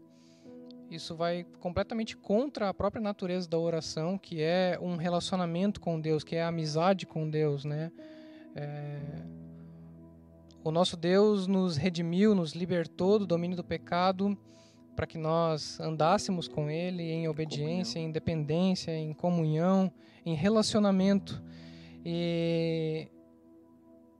[0.90, 6.24] isso vai completamente contra a própria natureza da oração, que é um relacionamento com Deus,
[6.24, 7.92] que é a amizade com Deus, né.
[8.54, 9.00] É,
[10.64, 14.38] o nosso Deus nos redimiu, nos libertou do domínio do pecado
[14.96, 18.10] para que nós andássemos com Ele em obediência, comunhão.
[18.10, 19.92] em dependência, em comunhão,
[20.26, 21.42] em relacionamento.
[22.06, 23.08] E,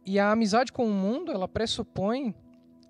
[0.06, 2.34] e a amizade com o mundo, ela pressupõe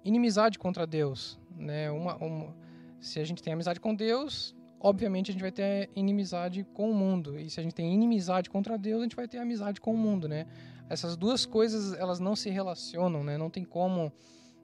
[0.04, 1.40] inimizade contra Deus.
[1.56, 1.92] Né?
[1.92, 2.56] Uma, uma,
[3.00, 6.94] se a gente tem amizade com Deus, obviamente a gente vai ter inimizade com o
[6.94, 7.40] mundo.
[7.40, 9.98] E se a gente tem inimizade contra Deus, a gente vai ter amizade com o
[9.98, 10.46] mundo, né?
[10.92, 13.38] essas duas coisas elas não se relacionam, né?
[13.38, 14.12] Não tem como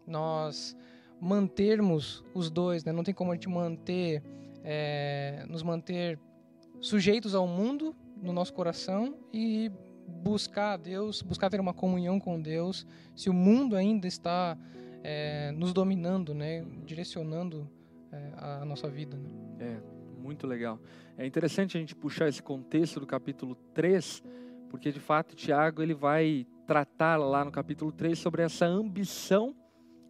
[0.06, 0.76] nós
[1.20, 2.92] mantermos os dois, né?
[2.92, 4.24] Não tem como a gente manter,
[4.64, 6.20] é, nos manter
[6.80, 9.72] sujeitos ao mundo no nosso coração e
[10.24, 14.58] buscar Deus, buscar ter uma comunhão com Deus, se o mundo ainda está
[15.04, 16.66] é, nos dominando, né?
[16.86, 17.70] Direcionando
[18.12, 19.18] é, a nossa vida.
[19.18, 19.30] Né?
[19.60, 20.80] É, muito legal.
[21.18, 24.24] É interessante a gente puxar esse contexto do capítulo 3
[24.70, 29.56] porque de fato Tiago ele vai tratar lá no capítulo 3 sobre essa ambição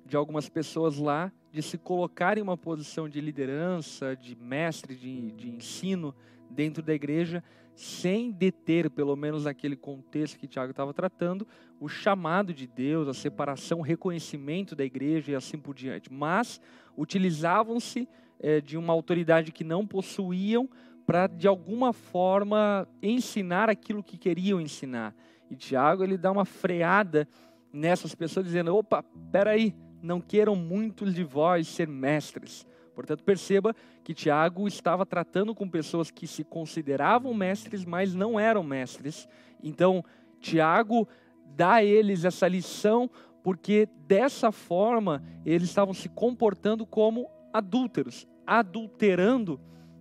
[0.07, 5.31] de algumas pessoas lá de se colocar em uma posição de liderança, de mestre, de,
[5.31, 6.15] de ensino
[6.49, 7.43] dentro da igreja,
[7.75, 11.47] sem deter, pelo menos naquele contexto que Tiago estava tratando,
[11.79, 16.11] o chamado de Deus, a separação, o reconhecimento da igreja e assim por diante.
[16.11, 16.59] Mas
[16.97, 18.07] utilizavam-se
[18.39, 20.69] é, de uma autoridade que não possuíam
[21.05, 25.15] para de alguma forma ensinar aquilo que queriam ensinar.
[25.49, 27.27] E Tiago ele dá uma freada
[27.71, 29.05] nessas pessoas dizendo: "Opa,
[29.47, 32.65] aí, não queiram muitos de vós ser mestres".
[32.93, 38.63] Portanto, perceba que Tiago estava tratando com pessoas que se consideravam mestres, mas não eram
[38.63, 39.27] mestres.
[39.63, 40.03] Então,
[40.39, 41.07] Tiago
[41.55, 43.09] dá a eles essa lição
[43.43, 49.59] porque dessa forma eles estavam se comportando como adúlteros, adulterando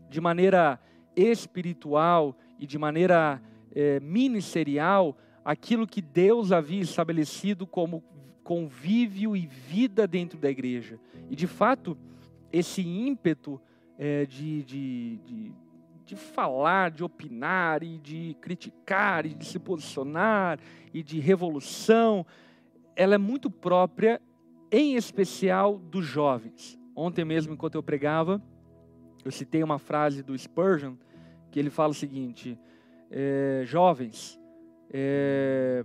[0.09, 0.81] de maneira
[1.15, 3.41] espiritual e de maneira
[3.75, 8.03] é, ministerial aquilo que Deus havia estabelecido como
[8.47, 11.01] convívio e vida dentro da igreja.
[11.29, 11.99] E de fato,
[12.53, 13.61] esse ímpeto
[13.99, 15.53] é, de, de, de,
[16.05, 20.61] de, falar, de opinar e de criticar e de se posicionar
[20.95, 22.25] e de revolução,
[22.95, 24.23] ela é muito própria,
[24.71, 26.79] em especial dos jovens.
[26.95, 28.41] Ontem mesmo, enquanto eu pregava,
[29.25, 30.95] eu citei uma frase do Spurgeon,
[31.51, 32.57] que ele fala o seguinte:
[33.11, 34.39] é, jovens,
[34.89, 35.85] é,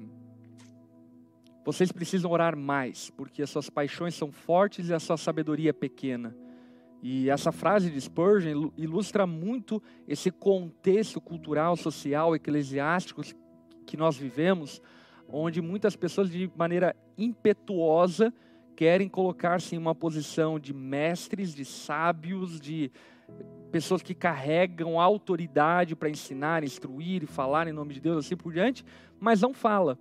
[1.63, 5.73] vocês precisam orar mais, porque as suas paixões são fortes e a sua sabedoria é
[5.73, 6.35] pequena.
[7.01, 13.21] E essa frase de Spurgeon ilustra muito esse contexto cultural, social, eclesiástico
[13.85, 14.81] que nós vivemos,
[15.27, 18.33] onde muitas pessoas, de maneira impetuosa,
[18.75, 22.91] querem colocar-se em uma posição de mestres, de sábios, de
[23.71, 28.51] pessoas que carregam autoridade para ensinar, instruir e falar em nome de Deus, assim por
[28.51, 28.83] diante,
[29.19, 29.97] mas não fala,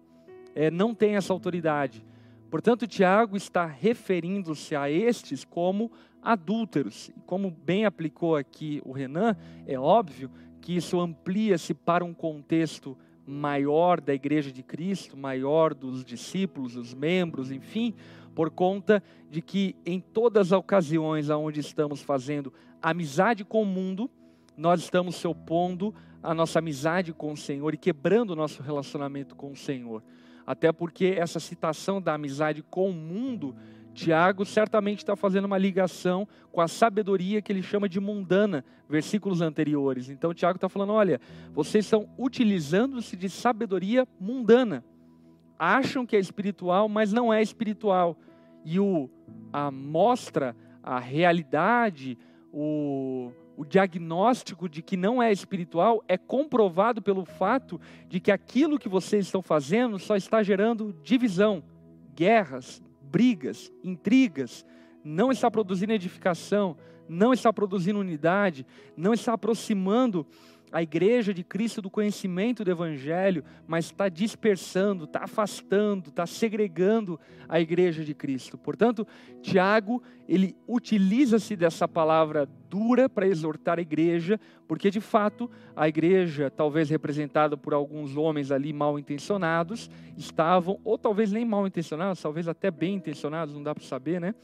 [0.54, 2.04] é, não tem essa autoridade.
[2.50, 7.10] Portanto, Tiago está referindo-se a estes como adúlteros.
[7.26, 9.36] Como bem aplicou aqui o Renan,
[9.66, 16.04] é óbvio que isso amplia-se para um contexto maior da igreja de Cristo, maior dos
[16.04, 17.94] discípulos, dos membros, enfim,
[18.34, 24.10] por conta de que em todas as ocasiões onde estamos fazendo amizade com o mundo,
[24.56, 29.36] nós estamos se opondo à nossa amizade com o Senhor e quebrando o nosso relacionamento
[29.36, 30.02] com o Senhor.
[30.50, 33.54] Até porque essa citação da amizade com o mundo,
[33.94, 39.40] Tiago certamente está fazendo uma ligação com a sabedoria que ele chama de mundana, versículos
[39.42, 40.10] anteriores.
[40.10, 41.20] Então, Tiago está falando: olha,
[41.52, 44.84] vocês estão utilizando-se de sabedoria mundana.
[45.56, 48.18] Acham que é espiritual, mas não é espiritual.
[48.64, 49.08] E o,
[49.52, 52.18] a mostra, a realidade,
[52.52, 58.78] o, o diagnóstico de que não é espiritual é comprovado pelo fato de que aquilo
[58.78, 61.62] que vocês estão fazendo só está gerando divisão,
[62.16, 64.64] guerras, brigas, intrigas,
[65.04, 66.74] não está produzindo edificação,
[67.06, 68.64] não está produzindo unidade,
[68.96, 70.26] não está aproximando
[70.72, 77.18] a igreja de Cristo do conhecimento do Evangelho, mas está dispersando, está afastando, está segregando
[77.48, 78.56] a igreja de Cristo.
[78.56, 79.06] Portanto,
[79.42, 86.50] Tiago, ele utiliza-se dessa palavra dura para exortar a igreja, porque de fato a igreja,
[86.50, 92.46] talvez representada por alguns homens ali mal intencionados, estavam, ou talvez nem mal intencionados, talvez
[92.46, 94.34] até bem intencionados, não dá para saber, né?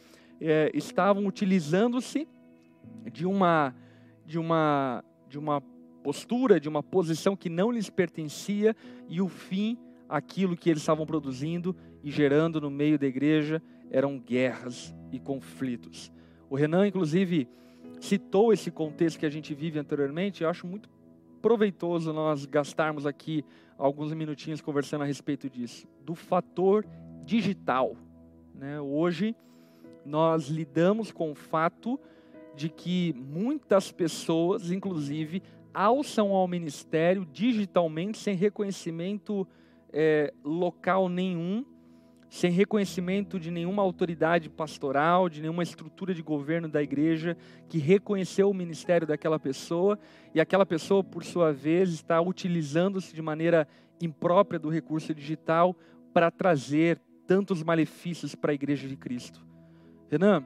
[0.40, 2.28] É, estavam utilizando-se
[3.10, 3.74] de uma,
[4.26, 5.62] de uma, de uma
[6.06, 8.76] postura, de uma posição que não lhes pertencia
[9.08, 9.76] e o fim,
[10.08, 16.12] aquilo que eles estavam produzindo e gerando no meio da igreja, eram guerras e conflitos.
[16.48, 17.48] O Renan, inclusive,
[17.98, 20.88] citou esse contexto que a gente vive anteriormente, eu acho muito
[21.42, 23.44] proveitoso nós gastarmos aqui
[23.76, 26.86] alguns minutinhos conversando a respeito disso, do fator
[27.24, 27.96] digital.
[28.54, 28.80] Né?
[28.80, 29.34] Hoje,
[30.04, 31.98] nós lidamos com o fato
[32.54, 35.42] de que muitas pessoas, inclusive,
[35.76, 39.46] alçam ao ministério digitalmente, sem reconhecimento
[39.92, 41.66] é, local nenhum,
[42.30, 47.36] sem reconhecimento de nenhuma autoridade pastoral, de nenhuma estrutura de governo da igreja
[47.68, 49.98] que reconheceu o ministério daquela pessoa,
[50.34, 53.68] e aquela pessoa, por sua vez, está utilizando-se de maneira
[54.00, 55.76] imprópria do recurso digital
[56.14, 59.44] para trazer tantos malefícios para a igreja de Cristo.
[60.08, 60.42] Renan,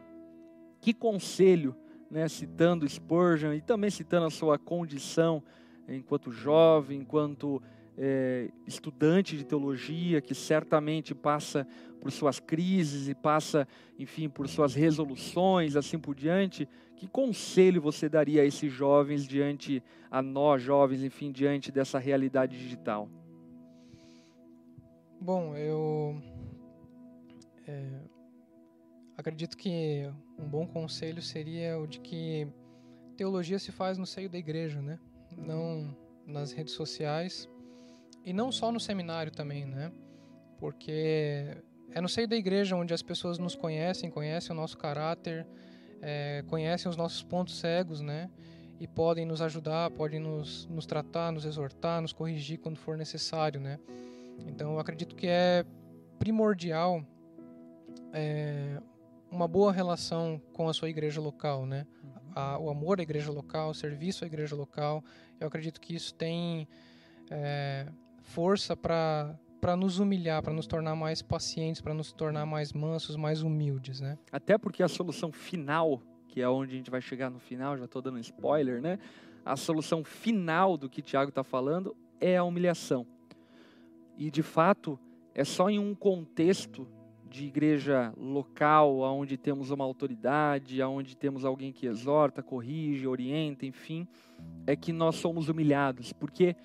[0.80, 1.76] que conselho
[2.10, 5.42] né, citando Spurgeon e também citando a sua condição
[5.88, 7.62] enquanto jovem, enquanto
[7.96, 11.66] é, estudante de teologia, que certamente passa
[12.00, 13.68] por suas crises e passa,
[13.98, 16.68] enfim, por suas resoluções, assim por diante.
[16.96, 22.58] Que conselho você daria a esses jovens diante, a nós jovens, enfim, diante dessa realidade
[22.58, 23.08] digital?
[25.20, 26.18] Bom, eu
[27.66, 28.00] é,
[29.16, 32.48] acredito que um bom conselho seria o de que
[33.16, 34.98] teologia se faz no seio da igreja, né?
[35.36, 37.48] Não nas redes sociais
[38.24, 39.92] e não só no seminário também, né?
[40.58, 41.56] Porque
[41.92, 45.46] é no seio da igreja onde as pessoas nos conhecem, conhecem o nosso caráter,
[46.00, 48.30] é, conhecem os nossos pontos cegos, né?
[48.78, 53.60] E podem nos ajudar, podem nos, nos tratar, nos exortar, nos corrigir quando for necessário,
[53.60, 53.78] né?
[54.46, 55.64] Então, eu acredito que é
[56.18, 57.04] primordial
[58.12, 58.80] é,
[59.30, 61.86] uma boa relação com a sua igreja local, né?
[62.34, 65.04] A, o amor à igreja local, o serviço à igreja local.
[65.38, 66.68] Eu acredito que isso tem
[67.30, 67.86] é,
[68.22, 73.14] força para para nos humilhar, para nos tornar mais pacientes, para nos tornar mais mansos,
[73.14, 74.16] mais humildes, né?
[74.32, 77.84] Até porque a solução final, que é onde a gente vai chegar no final, já
[77.84, 78.98] estou dando spoiler, né?
[79.44, 83.06] A solução final do que Tiago está falando é a humilhação.
[84.16, 84.98] E de fato,
[85.34, 86.88] é só em um contexto
[87.30, 94.06] de igreja local, onde temos uma autoridade, onde temos alguém que exorta, corrige, orienta, enfim,
[94.66, 96.56] é que nós somos humilhados, porque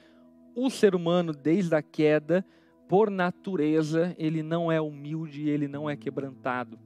[0.56, 2.44] o ser humano, desde a queda,
[2.88, 6.80] por natureza, ele não é humilde, ele não é quebrantado.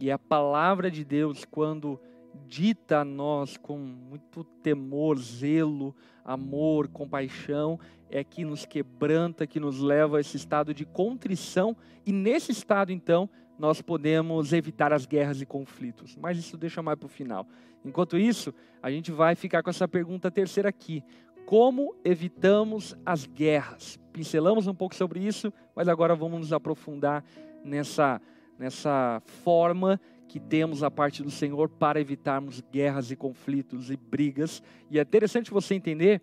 [0.00, 2.00] E a palavra de Deus, quando
[2.46, 7.78] dita a nós com muito temor, zelo, amor, compaixão,
[8.10, 12.92] é que nos quebranta, que nos leva a esse estado de contrição, e nesse estado,
[12.92, 16.16] então, nós podemos evitar as guerras e conflitos.
[16.16, 17.46] Mas isso deixa mais para o final.
[17.84, 21.02] Enquanto isso, a gente vai ficar com essa pergunta terceira aqui:
[21.44, 23.98] como evitamos as guerras?
[24.12, 27.24] Pincelamos um pouco sobre isso, mas agora vamos nos aprofundar
[27.64, 28.20] nessa,
[28.58, 34.62] nessa forma que temos a parte do Senhor para evitarmos guerras e conflitos e brigas.
[34.90, 36.20] E é interessante você entender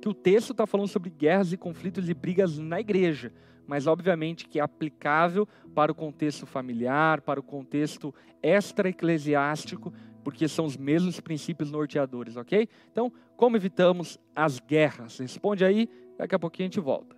[0.00, 3.32] que o texto está falando sobre guerras e conflitos e brigas na igreja,
[3.66, 9.92] mas obviamente que é aplicável para o contexto familiar, para o contexto extra-eclesiástico,
[10.22, 12.68] porque são os mesmos princípios norteadores, ok?
[12.92, 15.18] Então, como evitamos as guerras?
[15.18, 15.88] Responde aí,
[16.18, 17.16] daqui a pouquinho a gente volta.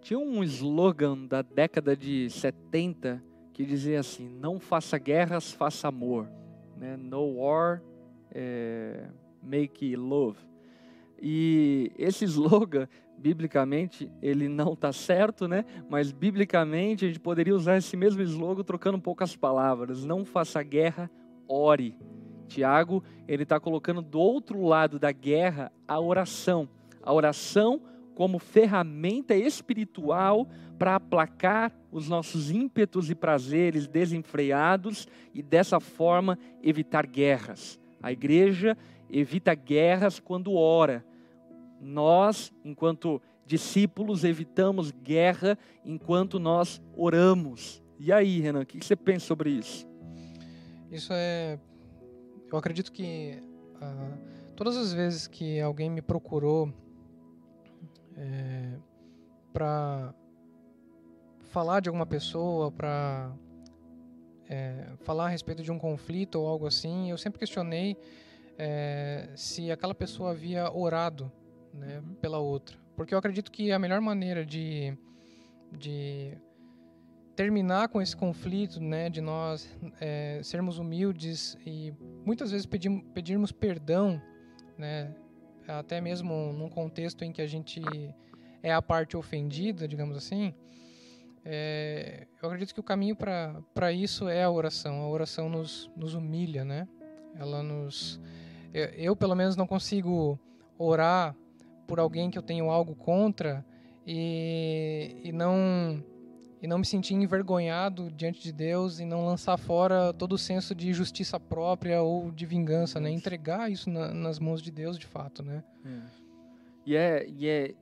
[0.00, 3.29] Tinha um slogan da década de 70
[3.60, 6.26] que dizia assim: não faça guerras, faça amor.
[6.78, 6.96] Né?
[6.96, 7.82] No war,
[8.32, 9.08] é,
[9.42, 10.38] make love.
[11.20, 12.88] E esse slogan
[13.18, 15.66] biblicamente ele não está certo, né?
[15.90, 20.06] Mas biblicamente a gente poderia usar esse mesmo slogan trocando um pouco as palavras.
[20.06, 21.10] Não faça guerra,
[21.46, 21.94] ore.
[22.48, 26.66] Tiago ele está colocando do outro lado da guerra a oração.
[27.02, 27.82] A oração
[28.14, 30.48] como ferramenta espiritual
[30.80, 37.78] para aplacar os nossos ímpetos e prazeres desenfreados e dessa forma evitar guerras.
[38.02, 38.74] A igreja
[39.10, 41.04] evita guerras quando ora.
[41.78, 47.82] Nós, enquanto discípulos, evitamos guerra enquanto nós oramos.
[47.98, 49.86] E aí, Renan, o que você pensa sobre isso?
[50.90, 51.60] Isso é.
[52.50, 53.38] Eu acredito que
[53.74, 54.18] uh,
[54.56, 56.72] todas as vezes que alguém me procurou
[58.16, 58.78] é,
[59.52, 60.14] para
[61.50, 63.32] falar de alguma pessoa, para
[64.48, 67.96] é, falar a respeito de um conflito ou algo assim, eu sempre questionei
[68.56, 71.30] é, se aquela pessoa havia orado
[71.74, 72.14] né, uhum.
[72.14, 72.78] pela outra.
[72.96, 74.96] Porque eu acredito que a melhor maneira de,
[75.72, 76.38] de
[77.34, 79.68] terminar com esse conflito, né, de nós
[80.00, 81.92] é, sermos humildes e
[82.24, 84.22] muitas vezes pedir, pedirmos perdão,
[84.78, 85.12] né,
[85.66, 87.82] até mesmo num contexto em que a gente
[88.62, 90.54] é a parte ofendida, digamos assim,
[91.44, 95.02] é, eu acredito que o caminho para isso é a oração.
[95.02, 96.86] A oração nos, nos humilha, né?
[97.34, 98.20] Ela nos.
[98.72, 100.38] Eu, eu, pelo menos, não consigo
[100.78, 101.34] orar
[101.86, 103.64] por alguém que eu tenho algo contra
[104.06, 106.02] e, e não
[106.62, 110.74] e não me sentir envergonhado diante de Deus e não lançar fora todo o senso
[110.74, 113.10] de justiça própria ou de vingança, né?
[113.10, 115.64] Entregar isso na, nas mãos de Deus, de fato, né?
[115.84, 116.00] É.
[116.84, 117.74] E, é, e é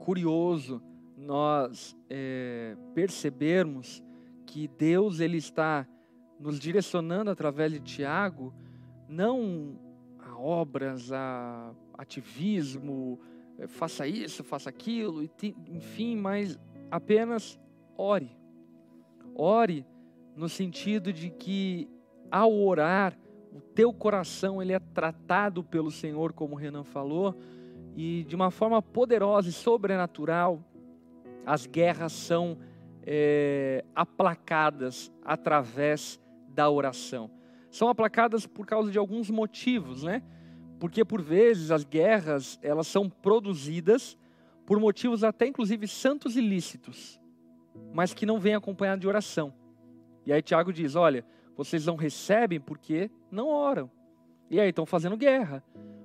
[0.00, 0.82] curioso
[1.16, 4.02] nós é, percebermos
[4.46, 5.86] que Deus ele está
[6.38, 8.52] nos direcionando através de Tiago,
[9.08, 9.78] não
[10.18, 13.20] a obras, a ativismo,
[13.58, 15.22] é, faça isso, faça aquilo,
[15.68, 16.58] enfim, mas
[16.90, 17.58] apenas
[17.96, 18.36] ore.
[19.34, 19.86] Ore
[20.36, 21.88] no sentido de que
[22.30, 23.16] ao orar,
[23.52, 27.38] o teu coração ele é tratado pelo Senhor, como o Renan falou,
[27.94, 30.60] e de uma forma poderosa e sobrenatural,
[31.46, 32.58] as guerras são
[33.02, 37.30] é, aplacadas através da oração.
[37.70, 40.22] São aplacadas por causa de alguns motivos, né?
[40.78, 44.16] Porque por vezes as guerras elas são produzidas
[44.64, 47.20] por motivos até inclusive santos e lícitos
[47.92, 49.52] mas que não vem acompanhado de oração.
[50.26, 51.24] E aí Tiago diz: olha,
[51.56, 53.90] vocês não recebem porque não oram.
[54.50, 55.62] E aí estão fazendo guerra.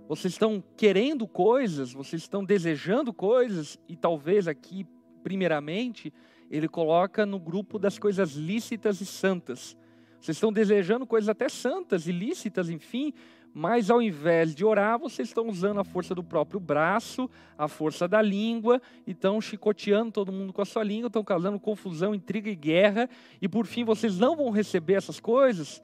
[0.07, 4.85] Vocês estão querendo coisas, vocês estão desejando coisas, e talvez aqui,
[5.29, 6.11] primeiramente,
[6.49, 9.77] ele coloca no grupo das coisas lícitas e santas.
[10.19, 13.13] Vocês estão desejando coisas até santas e lícitas, enfim,
[13.53, 18.07] mas ao invés de orar, vocês estão usando a força do próprio braço, a força
[18.07, 22.49] da língua, e estão chicoteando todo mundo com a sua língua, estão causando confusão, intriga
[22.49, 23.07] e guerra,
[23.39, 25.79] e por fim vocês não vão receber essas coisas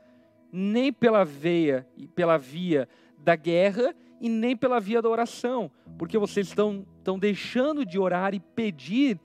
[0.51, 2.89] nem pela veia e pela via
[3.19, 8.33] da guerra e nem pela via da oração, porque vocês estão, estão deixando de orar
[8.33, 9.19] e pedir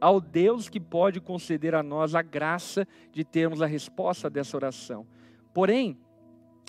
[0.00, 5.06] ao Deus que pode conceder a nós a graça de termos a resposta dessa oração.
[5.52, 5.98] Porém,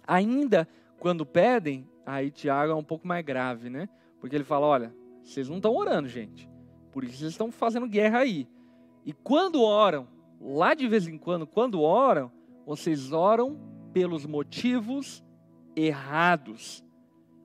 [0.07, 0.67] ainda
[0.99, 3.89] quando pedem, aí Tiago é um pouco mais grave, né?
[4.19, 6.49] Porque ele fala: olha, vocês não estão orando, gente.
[6.91, 8.47] Por isso vocês estão fazendo guerra aí.
[9.05, 10.07] E quando oram,
[10.41, 12.31] lá de vez em quando, quando oram,
[12.65, 13.59] vocês oram
[13.93, 15.23] pelos motivos
[15.75, 16.83] errados.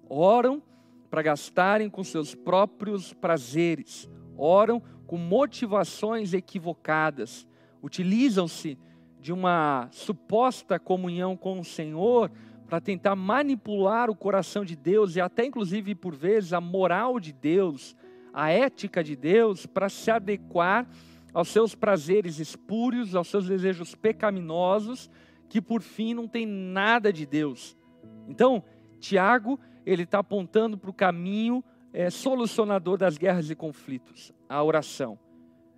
[0.09, 0.63] Oram
[1.11, 4.11] para gastarem com seus próprios prazeres.
[4.37, 7.47] Oram com motivações equivocadas.
[7.83, 8.79] Utilizam-se
[9.21, 12.33] de uma suposta comunhão com o Senhor
[12.67, 17.31] para tentar manipular o coração de Deus e até inclusive por vezes a moral de
[17.31, 17.95] Deus,
[18.33, 20.89] a ética de Deus para se adequar
[21.35, 25.11] aos seus prazeres espúrios, aos seus desejos pecaminosos,
[25.47, 27.77] que por fim não tem nada de Deus.
[28.27, 28.65] Então,
[28.99, 31.63] Tiago ele está apontando para o caminho
[31.93, 35.19] é, solucionador das guerras e conflitos, a oração.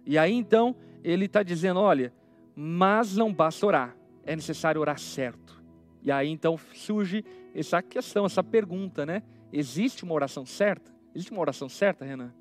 [0.06, 2.12] E aí então ele está dizendo, olha,
[2.54, 5.62] mas não basta orar, é necessário orar certo.
[6.02, 9.22] E aí então surge essa questão, essa pergunta, né?
[9.52, 10.92] Existe uma oração certa?
[11.14, 12.32] Existe uma oração certa, Renan?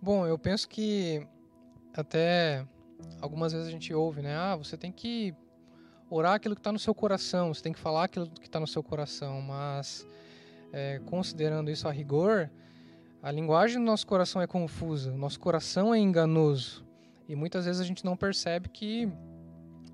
[0.00, 1.26] Bom, eu penso que
[1.94, 2.64] até
[3.20, 4.36] algumas vezes a gente ouve, né?
[4.36, 5.34] Ah, você tem que
[6.10, 8.66] orar aquilo que está no seu coração, você tem que falar aquilo que está no
[8.66, 10.06] seu coração, mas
[10.72, 12.50] é, considerando isso a rigor,
[13.22, 16.86] a linguagem do nosso coração é confusa, o nosso coração é enganoso
[17.28, 19.08] e muitas vezes a gente não percebe que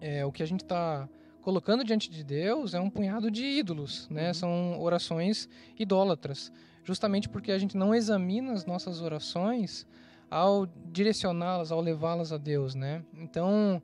[0.00, 1.08] é, o que a gente está
[1.40, 4.28] colocando diante de Deus é um punhado de ídolos, né?
[4.28, 4.34] Uhum.
[4.34, 5.48] São orações
[5.78, 6.52] idólatras,
[6.82, 9.86] justamente porque a gente não examina as nossas orações
[10.30, 13.04] ao direcioná-las, ao levá-las a Deus, né?
[13.14, 13.82] Então,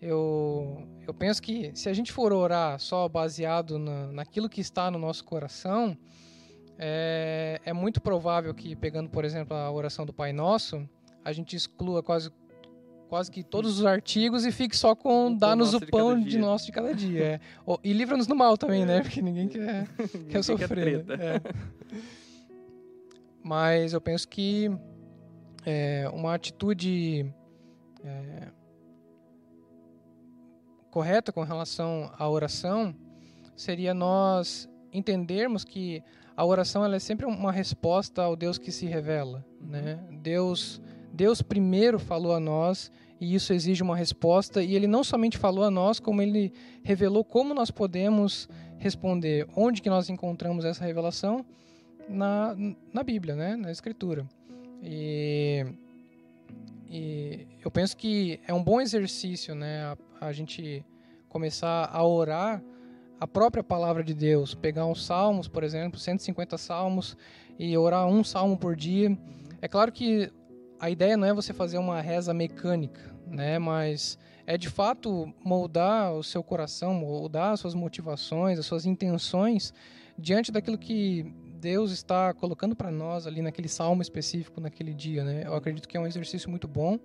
[0.00, 4.90] eu, eu penso que se a gente for orar só baseado na, naquilo que está
[4.90, 5.96] no nosso coração,
[6.78, 10.88] é, é muito provável que, pegando, por exemplo, a oração do Pai Nosso,
[11.24, 12.30] a gente exclua quase,
[13.08, 16.66] quase que todos os artigos e fique só com dá-nos o pão de, de nosso
[16.66, 17.40] de cada dia.
[17.66, 17.78] É.
[17.82, 19.02] E livra-nos do mal também, né?
[19.02, 21.04] Porque ninguém quer, ninguém quer sofrer.
[21.04, 21.24] Quer né?
[21.36, 21.40] é.
[23.42, 24.70] Mas eu penso que
[25.66, 27.32] é, uma atitude
[28.04, 28.48] é,
[30.90, 32.94] correta com relação à oração
[33.56, 36.02] seria nós entendermos que
[36.38, 39.98] a oração ela é sempre uma resposta ao Deus que se revela, né?
[40.22, 40.80] Deus
[41.12, 45.64] Deus primeiro falou a nós e isso exige uma resposta e ele não somente falou
[45.64, 46.52] a nós, como ele
[46.84, 49.48] revelou como nós podemos responder.
[49.56, 51.44] Onde que nós encontramos essa revelação?
[52.08, 52.56] Na,
[52.94, 53.56] na Bíblia, né?
[53.56, 54.24] Na Escritura.
[54.80, 55.66] E,
[56.88, 59.86] e eu penso que é um bom exercício, né?
[60.20, 60.84] A, a gente
[61.28, 62.62] começar a orar
[63.20, 67.16] a própria palavra de Deus, pegar uns salmos, por exemplo, 150 salmos
[67.58, 69.16] e orar um salmo por dia.
[69.60, 70.30] É claro que
[70.78, 73.58] a ideia não é você fazer uma reza mecânica, né?
[73.58, 79.74] Mas é de fato moldar o seu coração, moldar as suas motivações, as suas intenções
[80.16, 85.42] diante daquilo que Deus está colocando para nós ali naquele salmo específico naquele dia, né?
[85.44, 86.98] Eu acredito que é um exercício muito bom.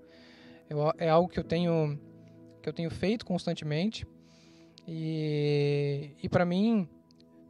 [0.70, 2.00] Eu, é algo que eu tenho
[2.62, 4.06] que eu tenho feito constantemente
[4.88, 6.88] e, e para mim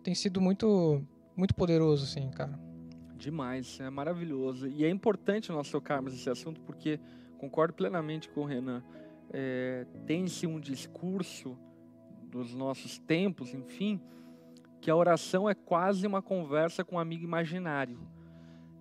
[0.04, 1.02] tem sido muito
[1.36, 2.60] muito poderoso, assim, cara.
[3.18, 4.68] Demais, é maravilhoso.
[4.68, 7.00] E é importante nós tocarmos esse assunto porque
[7.38, 8.84] concordo plenamente com o Renan.
[9.32, 11.58] É, Tem-se um discurso
[12.30, 14.00] dos nossos tempos, enfim,
[14.82, 18.00] que a oração é quase uma conversa com um amigo imaginário.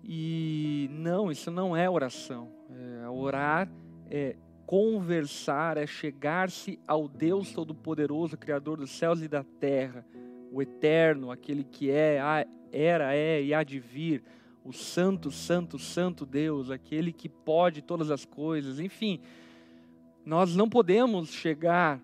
[0.03, 2.51] E não, isso não é oração.
[2.69, 3.71] É, orar
[4.09, 4.35] é
[4.65, 10.05] conversar, é chegar-se ao Deus Todo-Poderoso, Criador dos céus e da terra,
[10.51, 12.19] o Eterno, aquele que é,
[12.71, 14.23] era, é e há de vir,
[14.63, 19.19] o Santo, Santo, Santo Deus, aquele que pode todas as coisas, enfim.
[20.25, 22.01] Nós não podemos chegar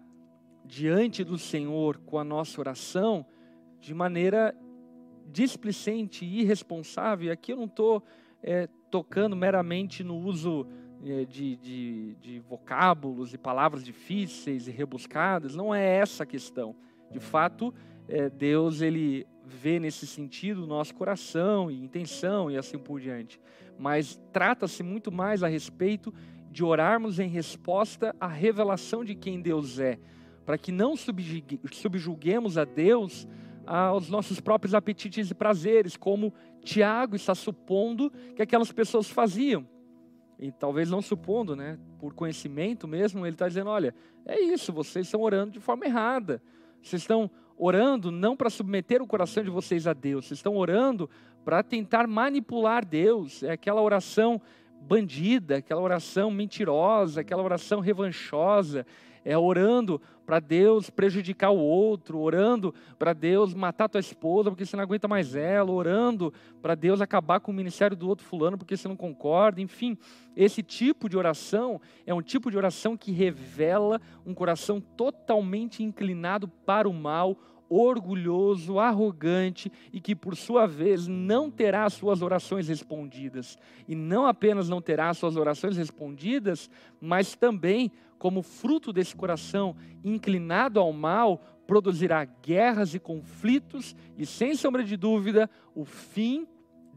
[0.65, 3.25] diante do Senhor com a nossa oração
[3.79, 4.53] de maneira
[5.31, 7.31] displicente e irresponsável.
[7.31, 8.03] Aqui eu não estou
[8.43, 10.67] é, tocando meramente no uso
[11.01, 15.55] de, de, de vocábulos e palavras difíceis e rebuscadas.
[15.55, 16.75] Não é essa a questão.
[17.09, 17.73] De fato,
[18.07, 23.39] é, Deus ele vê nesse sentido o nosso coração e intenção e assim por diante.
[23.77, 26.13] Mas trata-se muito mais a respeito
[26.51, 29.99] de orarmos em resposta à revelação de quem Deus é,
[30.45, 33.27] para que não subjuguemos a Deus
[33.65, 36.33] aos nossos próprios apetites e prazeres, como
[36.63, 39.67] Tiago está supondo que aquelas pessoas faziam.
[40.39, 43.93] E talvez não supondo, né, por conhecimento mesmo, ele está dizendo: olha,
[44.25, 46.41] é isso, vocês estão orando de forma errada.
[46.81, 51.09] Vocês estão orando não para submeter o coração de vocês a Deus, vocês estão orando
[51.43, 53.43] para tentar manipular Deus.
[53.43, 54.41] É aquela oração
[54.81, 58.85] bandida, aquela oração mentirosa, aquela oração revanchosa,
[59.29, 64.75] é orando para Deus prejudicar o outro, orando para Deus matar tua esposa porque você
[64.75, 68.75] não aguenta mais ela, orando para Deus acabar com o ministério do outro fulano porque
[68.75, 69.95] você não concorda, enfim,
[70.35, 76.47] esse tipo de oração é um tipo de oração que revela um coração totalmente inclinado
[76.47, 77.37] para o mal,
[77.69, 83.57] orgulhoso, arrogante e que, por sua vez, não terá suas orações respondidas.
[83.87, 90.79] E não apenas não terá suas orações respondidas, mas também como fruto desse coração inclinado
[90.79, 96.45] ao mal, produzirá guerras e conflitos, e sem sombra de dúvida, o fim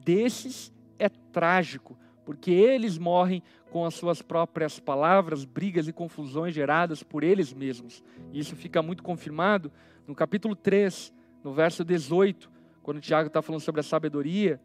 [0.05, 3.43] desses é trágico, porque eles morrem
[3.73, 8.05] com as suas próprias palavras, brigas e confusões geradas por eles mesmos.
[8.31, 9.73] E isso fica muito confirmado
[10.07, 11.11] no capítulo 3,
[11.43, 12.51] no verso 18,
[12.83, 14.61] quando Tiago está falando sobre a sabedoria,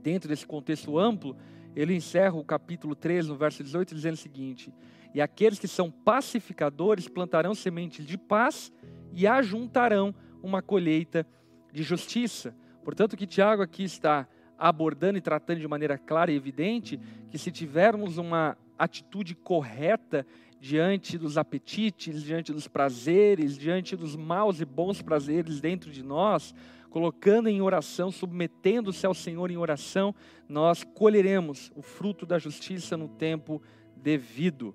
[0.00, 1.36] dentro desse contexto amplo,
[1.74, 4.72] ele encerra o capítulo 3, no verso 18, dizendo o seguinte:
[5.12, 8.72] e aqueles que são pacificadores plantarão sementes de paz
[9.12, 11.26] e ajuntarão uma colheita
[11.72, 12.54] de justiça.
[12.84, 14.28] Portanto, o que Tiago aqui está
[14.58, 16.98] abordando e tratando de maneira clara e evidente,
[17.30, 20.26] que se tivermos uma atitude correta
[20.60, 26.54] diante dos apetites, diante dos prazeres, diante dos maus e bons prazeres dentro de nós,
[26.90, 30.14] colocando em oração, submetendo-se ao Senhor em oração,
[30.48, 33.62] nós colheremos o fruto da justiça no tempo
[33.96, 34.74] devido.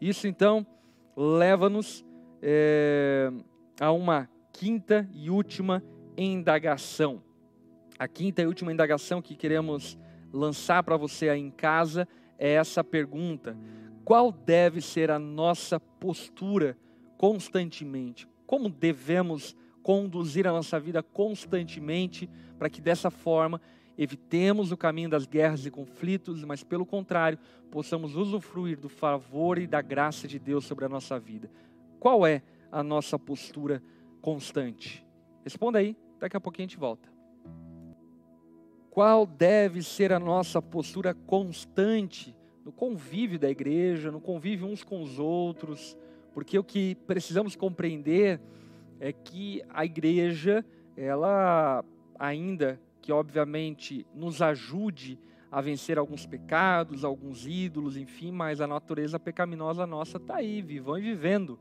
[0.00, 0.66] Isso então
[1.16, 2.04] leva-nos
[2.40, 3.30] é,
[3.78, 5.82] a uma quinta e última
[6.16, 7.22] indagação.
[8.00, 9.98] A quinta e última indagação que queremos
[10.32, 13.54] lançar para você aí em casa é essa pergunta:
[14.06, 16.78] qual deve ser a nossa postura
[17.18, 18.26] constantemente?
[18.46, 22.26] Como devemos conduzir a nossa vida constantemente
[22.58, 23.60] para que dessa forma
[23.98, 27.38] evitemos o caminho das guerras e conflitos, mas pelo contrário,
[27.70, 31.50] possamos usufruir do favor e da graça de Deus sobre a nossa vida.
[31.98, 32.40] Qual é
[32.72, 33.82] a nossa postura
[34.22, 35.06] constante?
[35.44, 37.19] Responda aí, daqui a pouquinho a gente volta.
[39.00, 45.02] Qual deve ser a nossa postura constante no convívio da igreja, no convívio uns com
[45.02, 45.96] os outros?
[46.34, 48.38] Porque o que precisamos compreender
[49.00, 50.62] é que a igreja,
[50.94, 51.82] ela
[52.18, 55.18] ainda que obviamente nos ajude
[55.50, 60.98] a vencer alguns pecados, alguns ídolos, enfim, mas a natureza pecaminosa nossa está aí, vivão
[60.98, 61.58] e vivendo.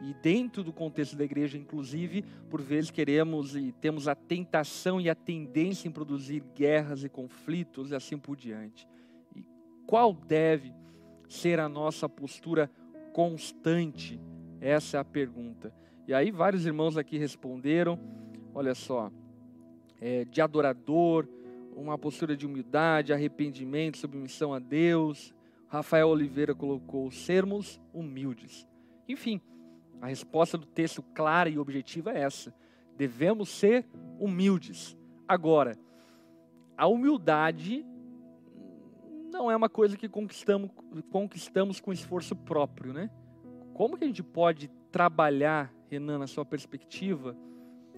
[0.00, 5.10] E dentro do contexto da igreja, inclusive, por vezes queremos e temos a tentação e
[5.10, 8.88] a tendência em produzir guerras e conflitos e assim por diante.
[9.34, 9.44] E
[9.86, 10.72] qual deve
[11.28, 12.70] ser a nossa postura
[13.12, 14.20] constante?
[14.60, 15.74] Essa é a pergunta.
[16.06, 17.98] E aí vários irmãos aqui responderam,
[18.54, 19.10] olha só,
[20.00, 21.28] é, de adorador,
[21.74, 25.34] uma postura de humildade, arrependimento, submissão a Deus.
[25.66, 28.66] Rafael Oliveira colocou sermos humildes.
[29.08, 29.40] Enfim,
[30.00, 32.54] a resposta do texto clara e objetiva é essa.
[32.96, 33.86] Devemos ser
[34.18, 34.96] humildes.
[35.26, 35.76] Agora,
[36.76, 37.84] a humildade
[39.30, 40.70] não é uma coisa que conquistamos,
[41.10, 43.10] conquistamos com esforço próprio, né?
[43.74, 47.36] Como que a gente pode trabalhar Renan, na sua perspectiva,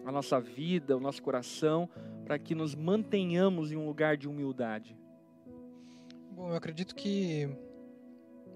[0.05, 1.89] a nossa vida, o nosso coração,
[2.25, 4.97] para que nos mantenhamos em um lugar de humildade?
[6.33, 7.49] Bom, eu acredito que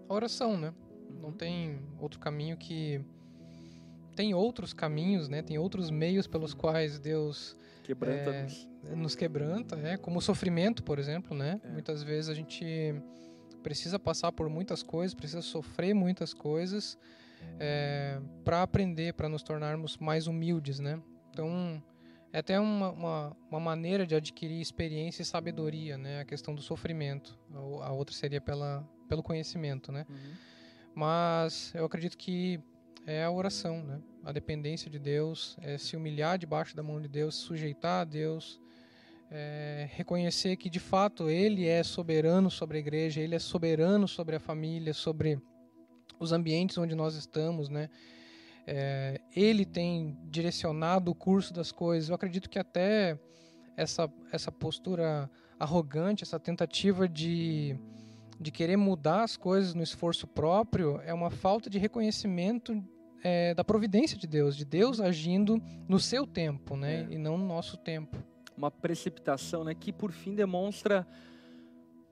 [0.08, 0.74] a oração, né?
[1.20, 1.32] Não uhum.
[1.32, 3.04] tem outro caminho que
[4.14, 5.42] tem outros caminhos, né?
[5.42, 10.98] Tem outros meios pelos quais Deus quebranta é, nos quebranta, é como o sofrimento, por
[10.98, 11.60] exemplo, né?
[11.62, 11.68] É.
[11.68, 12.94] Muitas vezes a gente
[13.62, 16.98] precisa passar por muitas coisas, precisa sofrer muitas coisas
[17.58, 21.00] é, para aprender, para nos tornarmos mais humildes, né?
[21.30, 21.82] Então,
[22.32, 26.20] é até uma, uma, uma, maneira de adquirir experiência e sabedoria, né?
[26.20, 27.38] A questão do sofrimento.
[27.82, 30.04] A outra seria pela, pelo conhecimento, né?
[30.08, 30.32] Uhum.
[30.94, 32.60] Mas eu acredito que
[33.06, 34.00] é a oração, né?
[34.24, 38.60] A dependência de Deus, é se humilhar debaixo da mão de Deus, sujeitar a Deus,
[39.30, 44.36] é reconhecer que de fato Ele é soberano sobre a igreja, Ele é soberano sobre
[44.36, 45.40] a família, sobre
[46.18, 47.90] os ambientes onde nós estamos, né?
[48.66, 52.08] É, ele tem direcionado o curso das coisas.
[52.08, 53.18] Eu acredito que até
[53.76, 57.78] essa, essa postura arrogante, essa tentativa de,
[58.40, 62.82] de querer mudar as coisas no esforço próprio, é uma falta de reconhecimento
[63.24, 67.14] é, da providência de Deus, de Deus agindo no seu tempo, né, é.
[67.14, 68.18] e não no nosso tempo.
[68.56, 71.06] Uma precipitação, né, que por fim demonstra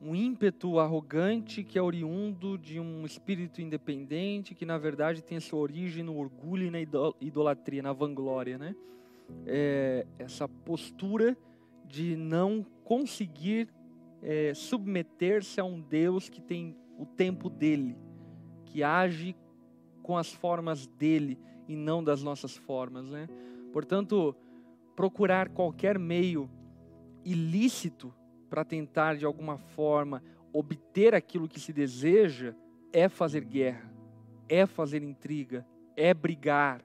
[0.00, 5.60] um ímpeto arrogante que é oriundo de um espírito independente que na verdade tem sua
[5.60, 6.80] origem no orgulho e na
[7.20, 8.74] idolatria, na vanglória, né?
[9.46, 11.36] É, essa postura
[11.86, 13.68] de não conseguir
[14.20, 17.96] é, submeter-se a um Deus que tem o tempo dele,
[18.64, 19.36] que age
[20.02, 21.38] com as formas dele
[21.68, 23.28] e não das nossas formas, né?
[23.72, 24.34] Portanto,
[24.94, 26.50] procurar qualquer meio
[27.24, 28.12] ilícito
[28.50, 30.22] para tentar de alguma forma
[30.52, 32.54] obter aquilo que se deseja
[32.92, 33.90] é fazer guerra,
[34.48, 36.84] é fazer intriga, é brigar.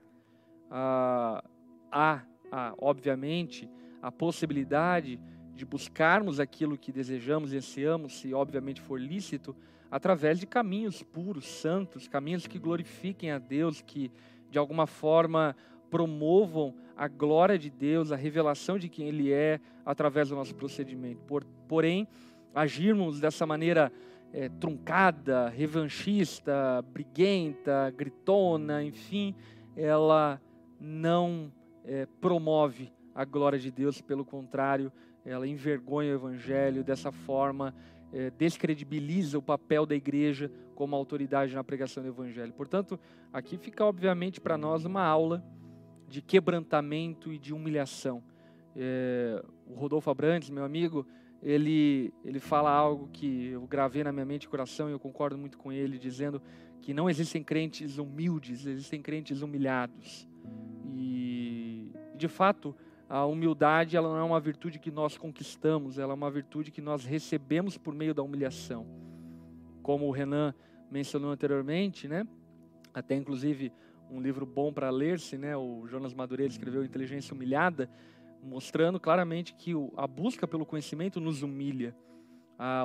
[0.70, 1.44] Ah,
[1.90, 3.68] há, há, obviamente,
[4.00, 5.20] a possibilidade
[5.54, 9.54] de buscarmos aquilo que desejamos e ansiamos, se obviamente for lícito,
[9.90, 14.10] através de caminhos puros, santos, caminhos que glorifiquem a Deus, que
[14.50, 15.56] de alguma forma
[15.90, 21.20] promovam a glória de Deus, a revelação de quem Ele é através do nosso procedimento.
[21.26, 22.06] Por, porém,
[22.54, 23.92] agirmos dessa maneira
[24.32, 29.34] é, truncada, revanchista, briguenta, gritona, enfim,
[29.76, 30.40] ela
[30.80, 31.52] não
[31.84, 34.92] é, promove a glória de Deus, pelo contrário,
[35.24, 37.74] ela envergonha o Evangelho, dessa forma
[38.12, 42.52] é, descredibiliza o papel da igreja como autoridade na pregação do Evangelho.
[42.52, 42.98] Portanto,
[43.32, 45.44] aqui fica obviamente para nós uma aula
[46.08, 48.22] de quebrantamento e de humilhação.
[48.74, 51.06] É, o Rodolfo Abrantes, meu amigo,
[51.42, 55.36] ele, ele fala algo que eu gravei na minha mente e coração e eu concordo
[55.36, 56.40] muito com ele, dizendo
[56.80, 60.28] que não existem crentes humildes, existem crentes humilhados.
[60.94, 62.74] E, de fato,
[63.08, 66.82] a humildade ela não é uma virtude que nós conquistamos, ela é uma virtude que
[66.82, 68.86] nós recebemos por meio da humilhação.
[69.82, 70.54] Como o Renan
[70.90, 72.26] mencionou anteriormente, né?
[72.92, 73.72] Até inclusive
[74.10, 75.56] um livro bom para ler-se, né?
[75.56, 77.88] O Jonas Madureira escreveu Inteligência Humilhada,
[78.42, 81.96] mostrando claramente que a busca pelo conhecimento nos humilha.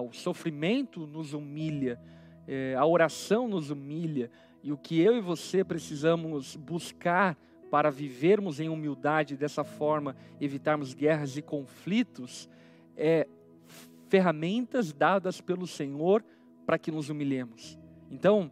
[0.08, 2.00] O sofrimento nos humilha,
[2.48, 4.30] é, a oração nos humilha,
[4.62, 7.38] e o que eu e você precisamos buscar
[7.74, 12.48] para vivermos em humildade dessa forma, evitarmos guerras e conflitos,
[12.96, 13.28] é
[14.10, 16.24] ferramentas dadas pelo Senhor
[16.68, 17.80] para que nos humilhemos.
[18.12, 18.52] Então,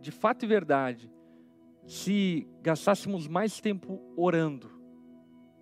[0.00, 1.08] de fato e verdade,
[1.86, 4.68] se gastássemos mais tempo orando,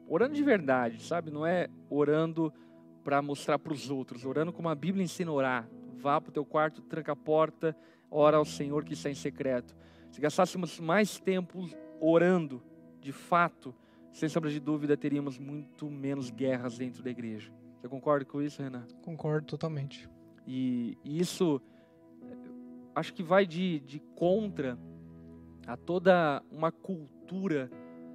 [0.08, 1.30] orando de verdade, sabe?
[1.30, 2.50] Não é orando
[3.04, 5.68] para mostrar para os outros, orando como a Bíblia ensina a orar.
[5.98, 7.76] Vá para o teu quarto, tranca a porta,
[8.10, 9.76] ora ao Senhor que está em secreto.
[10.10, 11.68] Se gastássemos mais tempo
[12.02, 12.60] orando,
[13.00, 13.72] de fato,
[14.12, 17.52] sem sombra de dúvida, teríamos muito menos guerras dentro da igreja.
[17.80, 18.86] Você concorda com isso, Renan?
[19.02, 20.10] Concordo totalmente.
[20.46, 21.62] E, isso
[22.94, 24.76] acho que vai de, de contra
[25.66, 27.70] a toda uma cultura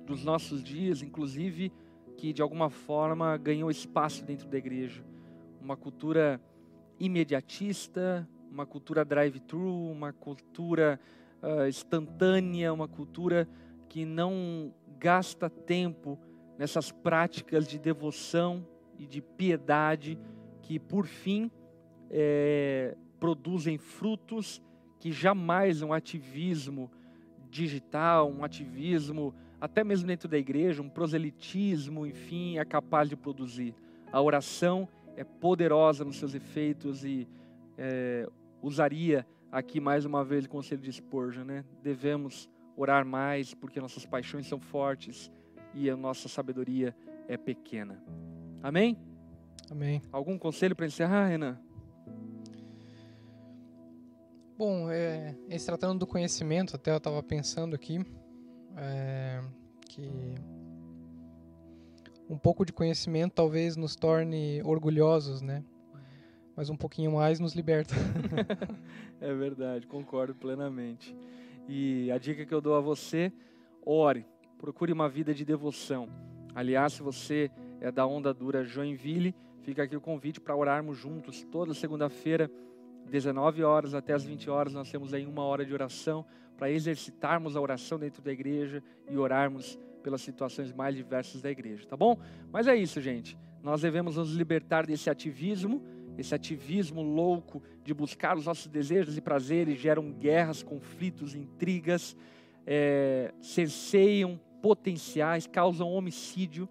[0.05, 1.71] dos nossos dias, inclusive
[2.17, 5.03] que de alguma forma ganhou espaço dentro da igreja.
[5.61, 6.41] Uma cultura
[6.99, 10.99] imediatista, uma cultura drive-thru, uma cultura
[11.41, 13.47] uh, instantânea, uma cultura
[13.89, 16.17] que não gasta tempo
[16.57, 18.65] nessas práticas de devoção
[18.97, 20.17] e de piedade
[20.61, 21.51] que, por fim,
[22.09, 24.61] é, produzem frutos
[24.99, 26.89] que jamais um ativismo
[27.49, 33.73] digital, um ativismo, até mesmo dentro da igreja, um proselitismo, enfim, é capaz de produzir.
[34.11, 37.27] A oração é poderosa nos seus efeitos e
[37.77, 38.27] é,
[38.61, 41.65] usaria aqui mais uma vez o conselho de Spurgeon, né?
[41.81, 45.32] Devemos orar mais porque nossas paixões são fortes
[45.73, 46.95] e a nossa sabedoria
[47.28, 48.01] é pequena.
[48.61, 48.97] Amém?
[49.69, 50.01] Amém.
[50.11, 51.59] Algum conselho para encerrar, Renan?
[54.57, 58.03] Bom, é, se tratando do conhecimento, até eu estava pensando aqui
[58.75, 59.41] é,
[59.88, 60.09] que
[62.30, 65.63] um pouco de conhecimento talvez nos torne orgulhosos, né?
[66.55, 67.93] Mas um pouquinho mais nos liberta.
[69.21, 71.15] é verdade, concordo plenamente.
[71.68, 73.32] E a dica que eu dou a você,
[73.86, 74.26] ore,
[74.57, 76.09] procure uma vida de devoção.
[76.55, 77.51] Aliás, se você
[77.82, 82.49] é da Onda Dura Joinville, fica aqui o convite para orarmos juntos toda segunda-feira,
[83.09, 86.26] 19 horas até as 20 horas, nós temos aí uma hora de oração
[86.57, 91.86] para exercitarmos a oração dentro da igreja e orarmos pelas situações mais diversas da igreja,
[91.86, 92.18] tá bom?
[92.51, 93.38] Mas é isso, gente.
[93.61, 95.84] Nós devemos nos libertar desse ativismo,
[96.18, 102.15] esse ativismo louco de buscar os nossos desejos e prazeres, geram guerras, conflitos, intrigas,
[102.65, 106.68] é, cerceiam potenciais, causam homicídio.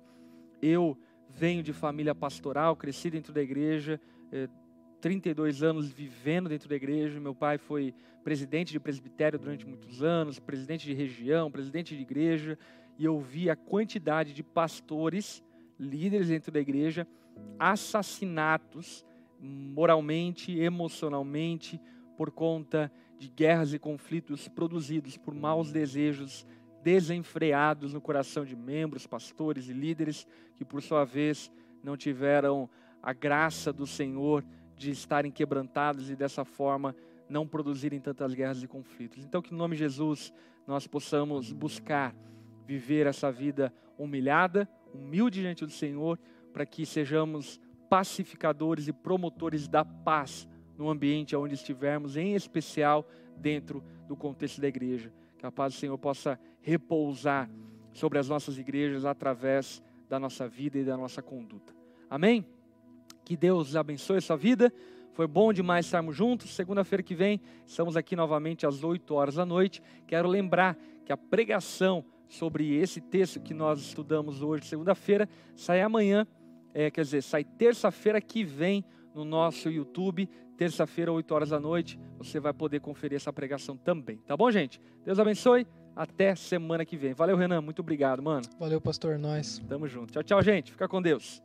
[0.61, 4.01] Eu venho de família pastoral, cresci dentro da igreja,
[4.33, 4.49] é,
[5.01, 7.21] 32 anos vivendo dentro da igreja.
[7.21, 7.95] Meu pai foi
[8.25, 12.59] presidente de presbitério durante muitos anos, presidente de região, presidente de igreja,
[12.99, 15.45] e eu vi a quantidade de pastores,
[15.79, 17.07] líderes dentro da igreja,
[17.59, 19.07] assassinatos
[19.47, 21.81] moralmente, emocionalmente,
[22.17, 26.47] por conta de guerras e conflitos produzidos por maus desejos
[26.83, 31.51] desenfreados no coração de membros, pastores e líderes que, por sua vez,
[31.83, 32.69] não tiveram
[33.03, 34.45] a graça do Senhor
[34.77, 36.95] de estarem quebrantados e dessa forma
[37.29, 39.25] não produzirem tantas guerras e conflitos.
[39.25, 40.33] Então, que no nome de Jesus
[40.67, 42.15] nós possamos buscar
[42.67, 46.19] viver essa vida humilhada, humilde diante do Senhor,
[46.53, 53.07] para que sejamos pacificadores e promotores da paz no ambiente onde estivermos, em especial
[53.37, 57.51] dentro do contexto da igreja que a paz do Senhor possa repousar
[57.93, 61.74] sobre as nossas igrejas através da nossa vida e da nossa conduta.
[62.09, 62.47] Amém?
[63.24, 64.72] Que Deus abençoe a sua vida.
[65.12, 66.55] Foi bom demais estarmos juntos.
[66.55, 69.82] Segunda-feira que vem, estamos aqui novamente às 8 horas da noite.
[70.07, 76.26] Quero lembrar que a pregação sobre esse texto que nós estudamos hoje, segunda-feira, sai amanhã,
[76.77, 81.99] é, quer dizer, sai terça-feira que vem no nosso YouTube terça-feira, 8 horas da noite,
[82.18, 84.16] você vai poder conferir essa pregação também.
[84.27, 84.81] Tá bom, gente?
[85.05, 85.66] Deus abençoe.
[85.95, 87.14] Até semana que vem.
[87.14, 87.61] Valeu, Renan.
[87.61, 88.43] Muito obrigado, mano.
[88.59, 89.18] Valeu, pastor.
[89.18, 89.62] Nós.
[89.68, 90.12] Tamo junto.
[90.12, 90.72] Tchau, tchau, gente.
[90.72, 91.43] Fica com Deus.